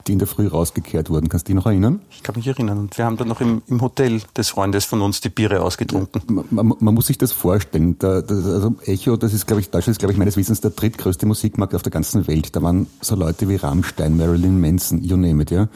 die 0.08 0.14
in 0.14 0.20
der 0.20 0.28
Früh 0.28 0.48
rausgekehrt 0.48 1.10
wurden. 1.10 1.30
Kannst 1.30 1.48
du 1.48 1.52
dich 1.52 1.56
noch 1.56 1.66
erinnern? 1.66 2.02
Ich 2.12 2.24
kann 2.24 2.36
mich 2.36 2.48
erinnern. 2.48 2.78
Und 2.78 2.98
wir 2.98 3.06
haben 3.06 3.18
dann 3.18 3.28
noch 3.28 3.42
im, 3.42 3.62
im 3.68 3.82
Hotel 3.82 4.22
des 4.36 4.50
Freundes 4.50 4.86
von 4.86 5.02
uns 5.02 5.22
die 5.22 5.30
Biere 5.30 5.62
ausgetrunken. 5.62 6.22
Man, 6.28 6.46
man, 6.50 6.74
man 6.80 6.94
muss 6.94 7.08
sich 7.08 7.18
das 7.18 7.32
vorstellen. 7.32 7.98
Da, 8.00 8.22
das, 8.22 8.46
also 8.46 8.76
Echo, 8.86 9.18
das 9.18 9.34
ist, 9.34 9.48
glaube 9.48 9.62
ich, 9.62 9.70
Deutschland 9.70 9.96
ist, 9.96 10.00
glaube 10.00 10.14
ich, 10.14 10.18
meines 10.18 10.38
Wissens 10.38 10.62
der 10.62 10.72
drittgrößte 10.72 11.26
Musikmarkt 11.26 11.76
auf 11.76 11.84
der 11.84 11.92
ganzen 11.92 12.28
Welt. 12.28 12.56
Da 12.56 12.62
waren 12.62 12.88
so 13.02 13.16
Leute 13.16 13.48
wie 13.50 13.56
Rammstein, 13.56 14.18
Marilyn 14.18 14.60
Manson, 14.60 15.04
you 15.04 15.18
name 15.18 15.42
it, 15.42 15.52
ja. 15.52 15.68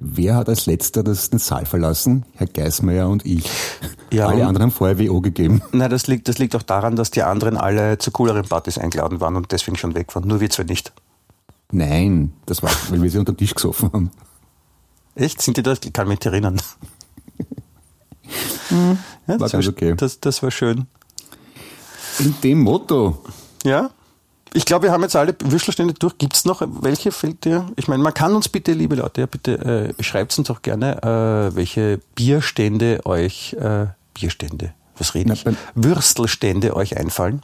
Wer 0.00 0.36
hat 0.36 0.48
als 0.48 0.66
letzter 0.66 1.02
das, 1.02 1.30
den 1.30 1.38
Saal 1.38 1.66
verlassen? 1.66 2.24
Herr 2.34 2.46
Geismeier 2.46 3.08
und 3.08 3.24
ich. 3.24 3.48
Ja, 4.12 4.28
Alle 4.28 4.46
anderen 4.46 4.64
haben 4.64 4.70
vorher 4.70 4.98
WO 4.98 5.20
gegeben. 5.20 5.62
Nein, 5.72 5.90
das 5.90 6.06
liegt, 6.06 6.28
das 6.28 6.38
liegt 6.38 6.54
auch 6.54 6.62
daran, 6.62 6.94
dass 6.94 7.10
die 7.10 7.22
anderen 7.22 7.56
alle 7.56 7.98
zu 7.98 8.10
cooleren 8.10 8.44
Partys 8.44 8.78
eingeladen 8.78 9.20
waren 9.20 9.36
und 9.36 9.50
deswegen 9.50 9.76
schon 9.76 9.94
weg 9.94 10.14
waren. 10.14 10.28
Nur 10.28 10.40
wir 10.40 10.50
zwei 10.50 10.64
nicht. 10.64 10.92
Nein, 11.72 12.32
das 12.46 12.62
war, 12.62 12.70
weil 12.90 13.02
wir 13.02 13.10
sie 13.10 13.18
unter 13.18 13.32
den 13.32 13.38
Tisch 13.38 13.54
gesoffen 13.54 13.92
haben. 13.92 14.10
Echt? 15.14 15.40
Sind 15.42 15.56
die 15.56 15.62
das? 15.62 15.80
Ich 15.84 15.92
kann 15.92 16.08
mich 16.08 16.18
nicht 16.18 16.26
erinnern. 16.26 16.60
Ja, 18.70 18.96
das, 19.26 19.40
War 19.40 19.48
ganz 19.50 19.68
okay. 19.68 19.94
das, 19.96 20.20
das 20.20 20.42
war 20.42 20.50
schön. 20.50 20.86
In 22.18 22.34
dem 22.42 22.60
Motto. 22.60 23.22
Ja? 23.64 23.90
Ich 24.52 24.64
glaube, 24.64 24.84
wir 24.84 24.92
haben 24.92 25.02
jetzt 25.02 25.16
alle 25.16 25.34
Würstelstände 25.42 25.94
durch. 25.94 26.16
Gibt 26.16 26.34
es 26.34 26.44
noch 26.44 26.62
welche? 26.80 27.10
Fällt 27.10 27.44
dir? 27.44 27.66
Ich 27.76 27.88
meine, 27.88 28.02
man 28.02 28.14
kann 28.14 28.34
uns 28.34 28.48
bitte, 28.48 28.72
liebe 28.72 28.94
Leute, 28.94 29.22
ja, 29.22 29.26
bitte 29.26 29.94
äh, 29.98 30.02
schreibt 30.02 30.38
uns 30.38 30.48
auch 30.48 30.62
gerne, 30.62 31.02
äh, 31.02 31.56
welche 31.56 32.00
Bierstände 32.14 33.00
euch, 33.04 33.54
äh, 33.54 33.86
Bierstände, 34.14 34.72
was 34.96 35.14
rede 35.14 35.30
Na, 35.30 35.34
ich? 35.34 35.44
Würstelstände 35.74 36.76
euch 36.76 36.96
einfallen. 36.96 37.42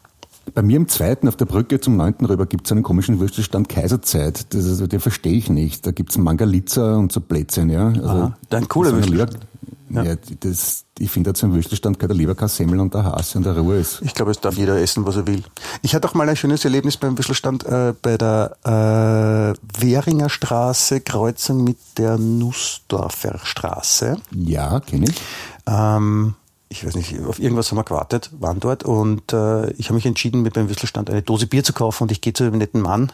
Bei 0.54 0.62
mir 0.62 0.76
im 0.76 0.88
zweiten 0.88 1.28
auf 1.28 1.36
der 1.36 1.46
Brücke 1.46 1.80
zum 1.80 1.96
neunten 1.96 2.24
rüber 2.26 2.46
gibt 2.46 2.66
es 2.66 2.72
einen 2.72 2.82
komischen 2.82 3.20
Würstelstand 3.20 3.68
Kaiserzeit. 3.68 4.52
Das, 4.54 4.64
also, 4.66 4.86
den 4.86 5.00
verstehe 5.00 5.34
ich 5.34 5.50
nicht. 5.50 5.86
Da 5.86 5.90
gibt's 5.92 6.18
Mangalitza 6.18 6.96
und 6.96 7.12
so 7.12 7.20
Plätzchen, 7.20 7.70
ja. 7.70 7.88
Also, 7.88 8.06
Aha, 8.08 8.36
ein 8.50 8.68
cooler 8.68 8.92
Würstelstand. 8.92 9.32
Leber- 9.34 10.04
Ja, 10.04 10.14
das, 10.40 10.84
ich 11.00 11.10
finde, 11.10 11.32
zum 11.34 11.52
Würstelstand 11.52 11.98
gehört 11.98 12.10
der 12.12 12.16
Leberkassemmel 12.16 12.78
und 12.78 12.94
der 12.94 13.02
Hase 13.04 13.38
und 13.38 13.44
der 13.44 13.58
Ruhe 13.58 13.78
ist. 13.78 14.00
Ich 14.02 14.14
glaube, 14.14 14.30
es 14.30 14.38
darf 14.40 14.54
jeder 14.56 14.80
essen, 14.80 15.04
was 15.04 15.16
er 15.16 15.26
will. 15.26 15.42
Ich 15.82 15.96
hatte 15.96 16.08
auch 16.08 16.14
mal 16.14 16.28
ein 16.28 16.36
schönes 16.36 16.64
Erlebnis 16.64 16.96
beim 16.96 17.18
Würstelstand 17.18 17.64
äh, 17.64 17.92
bei 18.00 18.16
der 18.16 18.56
äh, 18.64 19.82
Währinger 19.84 20.28
Straße, 20.28 21.00
Kreuzung 21.00 21.64
mit 21.64 21.76
der 21.98 22.18
Nussdorfer 22.18 23.40
Straße. 23.42 24.16
Ja, 24.32 24.78
kenne 24.78 25.06
ich. 25.10 25.20
Ähm, 25.66 26.34
ich 26.72 26.86
weiß 26.86 26.94
nicht, 26.94 27.18
auf 27.26 27.40
irgendwas 27.40 27.70
haben 27.70 27.78
wir 27.78 27.84
gewartet, 27.84 28.30
waren 28.38 28.60
dort 28.60 28.84
und 28.84 29.32
äh, 29.32 29.70
ich 29.72 29.86
habe 29.86 29.94
mich 29.94 30.06
entschieden, 30.06 30.42
mir 30.42 30.50
beim 30.50 30.68
Würstelstand 30.68 31.10
eine 31.10 31.20
Dose 31.20 31.48
Bier 31.48 31.64
zu 31.64 31.72
kaufen 31.72 32.04
und 32.04 32.12
ich 32.12 32.20
gehe 32.20 32.32
zu 32.32 32.44
dem 32.44 32.58
netten 32.58 32.80
Mann 32.80 33.12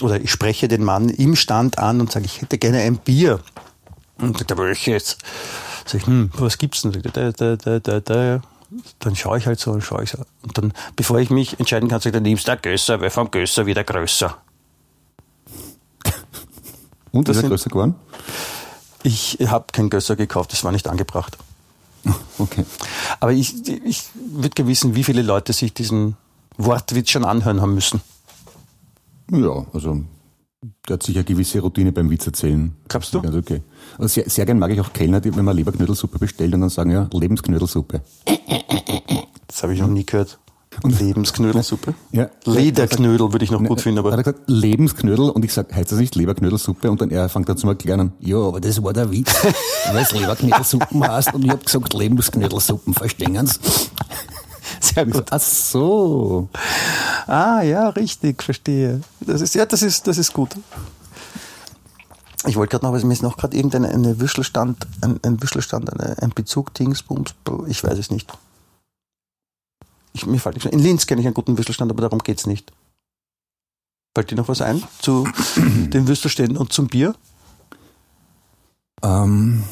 oder 0.00 0.18
ich 0.18 0.30
spreche 0.30 0.68
den 0.68 0.82
Mann 0.82 1.10
im 1.10 1.36
Stand 1.36 1.78
an 1.78 2.00
und 2.00 2.10
sage, 2.10 2.24
ich 2.24 2.40
hätte 2.40 2.56
gerne 2.56 2.80
ein 2.80 2.96
Bier. 2.96 3.40
Und 4.18 4.38
sagt 4.38 4.50
er, 4.50 4.58
welches? 4.58 5.18
Sag 5.84 6.00
ich, 6.00 6.06
hm, 6.06 6.30
was 6.38 6.56
gibt's 6.56 6.80
denn? 6.80 6.92
Da, 6.92 7.30
da, 7.30 7.56
da, 7.56 7.78
da, 7.78 8.00
da. 8.00 8.40
Dann 9.00 9.16
schaue 9.16 9.36
ich 9.36 9.46
halt 9.46 9.60
so 9.60 9.70
und 9.70 9.82
schaue 9.82 10.04
ich 10.04 10.10
so. 10.10 10.18
Und 10.42 10.56
dann, 10.56 10.72
bevor 10.96 11.18
ich 11.18 11.28
mich 11.28 11.58
entscheiden 11.58 11.90
kann, 11.90 12.00
sagt 12.00 12.14
er, 12.14 12.22
nimmst 12.22 12.48
du 12.48 12.52
ein 12.52 12.58
Gösser, 12.62 13.00
weil 13.02 13.10
vom 13.10 13.30
Gösser 13.30 13.66
wieder 13.66 13.84
größer. 13.84 14.34
Und 17.12 17.28
Das 17.28 17.36
ist 17.36 17.42
er 17.42 17.48
größer 17.50 17.70
geworden? 17.70 17.96
Ich 19.02 19.38
habe 19.46 19.66
kein 19.72 19.90
Gösser 19.90 20.16
gekauft, 20.16 20.52
das 20.52 20.64
war 20.64 20.72
nicht 20.72 20.88
angebracht. 20.88 21.36
Okay. 22.38 22.64
Aber 23.18 23.32
ich, 23.32 23.66
ich 23.84 24.04
würde 24.14 24.50
gerne 24.50 24.70
wissen, 24.70 24.94
wie 24.94 25.02
viele 25.02 25.22
Leute 25.22 25.52
sich 25.52 25.74
diesen 25.74 26.16
Wortwitz 26.56 27.10
schon 27.10 27.24
anhören 27.24 27.60
haben 27.60 27.74
müssen. 27.74 28.00
Ja, 29.32 29.66
also 29.72 30.02
Der 30.88 30.94
hat 30.94 31.02
sicher 31.02 31.24
gewisse 31.24 31.60
Routine 31.60 31.92
beim 31.92 32.10
Witz 32.10 32.26
erzählen. 32.26 32.74
Glaubst 32.88 33.12
du? 33.12 33.20
Ganz 33.20 33.34
okay. 33.34 33.62
Also 33.98 34.06
sehr, 34.08 34.30
sehr 34.30 34.46
gern 34.46 34.58
mag 34.58 34.70
ich 34.70 34.80
auch 34.80 34.92
Kellner, 34.92 35.20
die, 35.20 35.34
wenn 35.34 35.44
man 35.44 35.56
Leberknödelsuppe 35.56 36.18
bestellt 36.18 36.54
und 36.54 36.60
dann 36.60 36.70
sagen, 36.70 36.90
ja, 36.92 37.08
Lebensknödelsuppe. 37.12 38.02
Das 39.46 39.62
habe 39.62 39.74
ich 39.74 39.80
noch 39.80 39.88
nie 39.88 40.06
gehört. 40.06 40.38
Und 40.82 41.00
Lebensknödelsuppe? 41.00 41.94
Ja. 42.12 42.28
Lederknödel 42.44 43.32
würde 43.32 43.44
ich 43.44 43.50
noch 43.50 43.62
gut 43.62 43.80
finden, 43.80 43.98
Hat 43.98 44.06
er 44.06 44.12
aber 44.12 44.22
gesagt, 44.22 44.40
Lebensknödel 44.46 45.30
und 45.30 45.44
ich 45.44 45.52
sag, 45.52 45.74
heißt 45.74 45.92
das 45.92 45.98
nicht 45.98 46.14
Leberknödelsuppe? 46.14 46.90
Und 46.90 47.00
dann 47.00 47.10
er 47.10 47.28
fängt 47.28 47.48
dann 47.48 47.56
zum 47.56 47.70
Erklären 47.70 48.12
ja, 48.20 48.36
aber 48.36 48.60
das 48.60 48.82
war 48.82 48.92
der 48.92 49.10
Witz, 49.10 49.34
weil 49.92 50.02
es 50.02 50.12
Leberknödelsuppen 50.12 51.06
heißt 51.06 51.34
und 51.34 51.44
ich 51.44 51.50
hab 51.50 51.64
gesagt 51.64 51.94
Lebensknödelsuppen, 51.94 52.94
verstehen 52.94 53.46
Sie? 53.46 53.58
sehr 54.80 55.06
gut. 55.06 55.26
Ach 55.30 55.40
so. 55.40 56.48
Ah, 57.26 57.62
ja, 57.62 57.88
richtig, 57.90 58.42
verstehe. 58.42 59.00
Das 59.20 59.40
ist, 59.40 59.54
ja, 59.54 59.66
das 59.66 59.82
ist, 59.82 60.06
das 60.06 60.18
ist 60.18 60.32
gut. 60.32 60.50
Ich 62.46 62.56
wollte 62.56 62.70
gerade 62.70 62.86
noch, 62.86 62.94
aber 62.94 63.04
mir 63.04 63.12
ist 63.12 63.22
noch 63.22 63.36
gerade 63.36 63.56
irgendein 63.56 63.84
eine 63.84 64.20
Würstelstand, 64.20 64.86
ein, 65.00 65.18
ein 65.24 65.42
Würstelstand, 65.42 65.92
eine, 65.92 66.16
ein 66.22 66.30
Bezug, 66.30 66.72
Dingsbums, 66.74 67.34
ich 67.66 67.82
weiß 67.82 67.98
es 67.98 68.10
nicht. 68.10 68.32
Ich, 70.12 70.26
mir 70.26 70.38
fällt 70.38 70.56
nichts. 70.56 70.70
In 70.70 70.80
Linz 70.80 71.06
kenne 71.06 71.20
ich 71.20 71.26
einen 71.26 71.34
guten 71.34 71.56
Würstelstand, 71.56 71.90
aber 71.90 72.02
darum 72.02 72.18
geht's 72.20 72.46
nicht. 72.46 72.72
Fällt 74.14 74.30
dir 74.30 74.36
noch 74.36 74.48
was 74.48 74.62
ein 74.62 74.82
zu 75.00 75.28
den 75.56 76.08
Würstelständen 76.08 76.56
und 76.56 76.72
zum 76.72 76.88
Bier? 76.88 77.14
Ähm, 79.02 79.62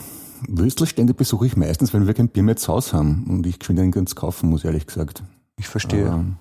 Würstelstände 0.46 1.14
besuche 1.14 1.46
ich 1.46 1.56
meistens, 1.56 1.92
wenn 1.92 2.06
wir 2.06 2.14
kein 2.14 2.28
Bier 2.28 2.42
mehr 2.42 2.56
zu 2.56 2.72
Hause 2.72 2.92
haben 2.92 3.24
und 3.28 3.46
ich 3.46 3.58
geschwind 3.58 3.80
einen 3.80 3.90
ganz 3.90 4.14
kaufen 4.14 4.50
muss, 4.50 4.64
ehrlich 4.64 4.86
gesagt. 4.86 5.22
Ich 5.58 5.66
verstehe. 5.66 6.06
Ähm, 6.06 6.36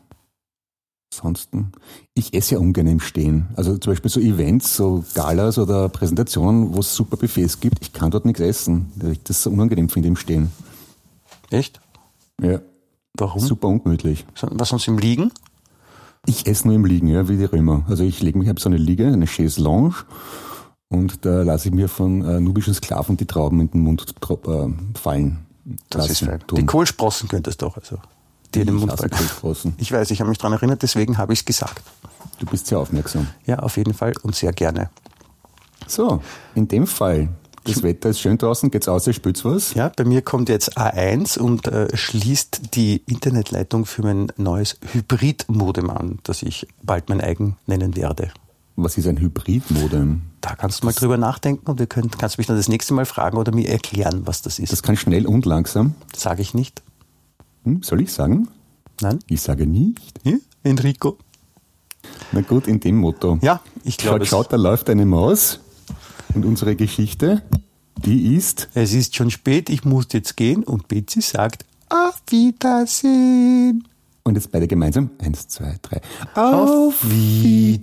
ansonsten, 1.12 1.72
ich 2.14 2.34
esse 2.34 2.56
ja 2.56 2.60
ungern 2.60 2.88
im 2.88 3.00
Stehen. 3.00 3.48
Also 3.56 3.78
zum 3.78 3.94
Beispiel 3.94 4.12
so 4.12 4.20
Events, 4.20 4.76
so 4.76 5.04
Galas 5.14 5.58
oder 5.58 5.90
Präsentationen, 5.90 6.76
wo 6.76 6.80
es 6.80 6.96
super 6.96 7.18
Buffets 7.18 7.60
gibt, 7.60 7.80
ich 7.82 7.94
kann 7.94 8.12
dort 8.12 8.26
nichts 8.26 8.42
essen, 8.42 8.92
weil 8.96 9.14
ich 9.14 9.24
das 9.24 9.42
so 9.42 9.50
unangenehm 9.50 9.90
finde 9.90 10.10
im 10.10 10.16
Stehen. 10.16 10.52
Echt? 11.50 11.80
Ja, 12.42 12.60
Warum? 13.18 13.42
super 13.42 13.68
ungemütlich. 13.68 14.26
Was 14.42 14.70
sonst 14.70 14.88
im 14.88 14.98
Liegen? 14.98 15.32
Ich 16.26 16.48
esse 16.48 16.68
nur 16.68 16.76
im 16.76 16.86
Liegen, 16.86 17.08
ja, 17.08 17.30
wie 17.30 17.38
die 17.38 17.46
Römer. 17.46 17.86
Also 17.88 18.04
ich 18.04 18.22
lege 18.22 18.38
mich, 18.38 18.50
habe 18.50 18.60
so 18.60 18.70
eine 18.70 18.78
Liege, 18.78 19.08
eine 19.08 19.28
Chaise 19.28 19.62
Lounge 19.62 19.96
und 20.90 21.26
da 21.26 21.44
lasse 21.44 21.70
ich 21.70 21.74
mir 21.74 21.88
von 21.88 22.24
äh, 22.24 22.40
nubischen 22.40 22.74
Sklaven 22.74 23.18
die 23.18 23.26
Trauben 23.26 23.60
in 23.60 23.70
den 23.70 23.82
Mund 23.82 24.06
äh, 24.30 24.98
fallen. 24.98 25.46
Das 25.90 26.10
ist 26.10 26.28
tun. 26.48 26.60
Die 26.60 26.66
Kohlsprossen 26.66 27.28
könntest 27.28 27.62
du 27.62 27.68
auch, 27.68 27.78
also. 27.78 27.98
Die 28.54 28.62
in 28.62 28.68
den 28.68 28.76
Mund 28.76 28.94
fallen. 28.94 29.12
Kohlsprossen. 29.12 29.76
Ich 29.78 29.92
weiß, 29.92 30.12
ich 30.12 30.20
habe 30.20 30.30
mich 30.30 30.38
daran 30.38 30.54
erinnert, 30.54 30.84
deswegen 30.84 31.18
habe 31.18 31.34
ich 31.34 31.40
es 31.40 31.46
gesagt. 31.46 31.82
Du 32.40 32.46
bist 32.46 32.68
sehr 32.68 32.80
aufmerksam. 32.80 33.28
Ja, 33.46 33.60
auf 33.60 33.78
jeden 33.78 33.94
Fall 33.94 34.14
und 34.24 34.36
sehr 34.36 34.52
gerne. 34.52 34.90
So, 35.88 36.22
in 36.56 36.68
dem 36.68 36.88
Fall, 36.88 37.30
das 37.66 37.84
Wetter 37.84 38.10
ist 38.10 38.20
schön 38.20 38.38
draußen, 38.38 38.72
geht's 38.72 38.88
aus, 38.88 39.14
spürt's 39.14 39.44
was? 39.44 39.74
Ja, 39.74 39.92
bei 39.96 40.06
mir 40.06 40.22
kommt 40.22 40.50
jetzt 40.50 40.78
A1 40.78 41.38
und 41.40 41.68
äh, 41.68 41.88
schließt 41.96 42.76
die 42.76 43.02
Internetleitung 43.08 43.86
für 43.86 44.04
mein 44.04 44.32
neues 44.38 44.78
Hybrid-Modem 44.94 45.90
an, 45.90 46.20
das 46.24 46.44
ich 46.44 46.68
bald 46.82 47.10
mein 47.10 47.22
eigen 47.22 47.58
nennen 47.66 47.96
werde. 47.96 48.32
Was 48.78 48.98
ist 48.98 49.08
ein 49.08 49.20
Hybridmodem? 49.20 50.22
Da 50.42 50.56
kannst 50.56 50.82
du 50.84 50.86
mal 50.86 50.94
drüber 50.94 51.18
nachdenken 51.18 51.70
und 51.70 51.80
wir 51.80 51.88
können, 51.88 52.12
kannst 52.12 52.38
mich 52.38 52.48
dann 52.48 52.58
das 52.58 52.68
nächste 52.68 52.94
Mal 52.94 53.06
fragen 53.06 53.38
oder 53.38 53.54
mir 53.54 53.70
erklären, 53.70 54.24
was 54.26 54.42
das 54.42 54.60
ist. 54.60 54.72
Das 54.72 54.84
kann 54.84 54.98
schnell 54.98 55.26
und 55.26 55.46
langsam. 55.46 55.96
sage 56.16 56.42
ich 56.42 56.54
nicht. 56.54 56.84
Hm, 57.64 57.82
soll 57.84 58.02
ich 58.02 58.12
sagen? 58.12 58.50
Nein? 59.02 59.20
Ich 59.28 59.42
sage 59.42 59.66
nicht. 59.66 60.00
Ja, 60.24 60.34
Enrico? 60.64 61.18
Na 62.32 62.42
gut, 62.42 62.68
in 62.68 62.80
dem 62.80 62.98
Motto. 62.98 63.40
Ja, 63.42 63.62
ich 63.84 63.98
glaube, 63.98 64.26
Schaut, 64.26 64.46
schaut, 64.46 64.54
da 64.54 64.58
läuft 64.58 64.90
eine 64.90 65.06
Maus. 65.06 65.60
Und 66.36 66.46
unsere 66.46 66.76
Geschichte, 66.76 67.42
die 67.96 68.36
ist 68.36 68.68
es 68.74 68.94
ist 68.94 69.16
schon 69.16 69.32
spät, 69.32 69.70
ich 69.70 69.86
muss 69.86 70.08
jetzt 70.12 70.36
gehen 70.36 70.64
und 70.64 70.90
Betsy 70.90 71.22
sagt, 71.22 71.66
auf 71.90 72.22
Wiedersehen. 72.30 73.88
Und 74.24 74.36
jetzt 74.36 74.52
beide 74.52 74.68
gemeinsam. 74.68 75.12
Eins, 75.24 75.48
zwei, 75.48 75.78
drei. 75.82 76.02
Auf 76.34 76.96
Wiedersehen. 77.04 77.82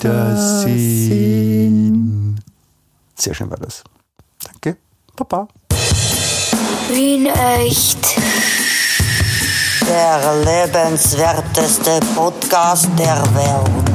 Sehr 3.14 3.32
schön 3.32 3.48
war 3.48 3.56
das. 3.56 3.84
Danke. 4.44 4.76
Papa. 5.16 5.48
Wien 6.90 7.26
echt. 7.26 8.16
Der 9.88 10.44
lebenswerteste 10.44 12.00
Podcast 12.14 12.88
der 12.98 13.22
Welt. 13.34 13.91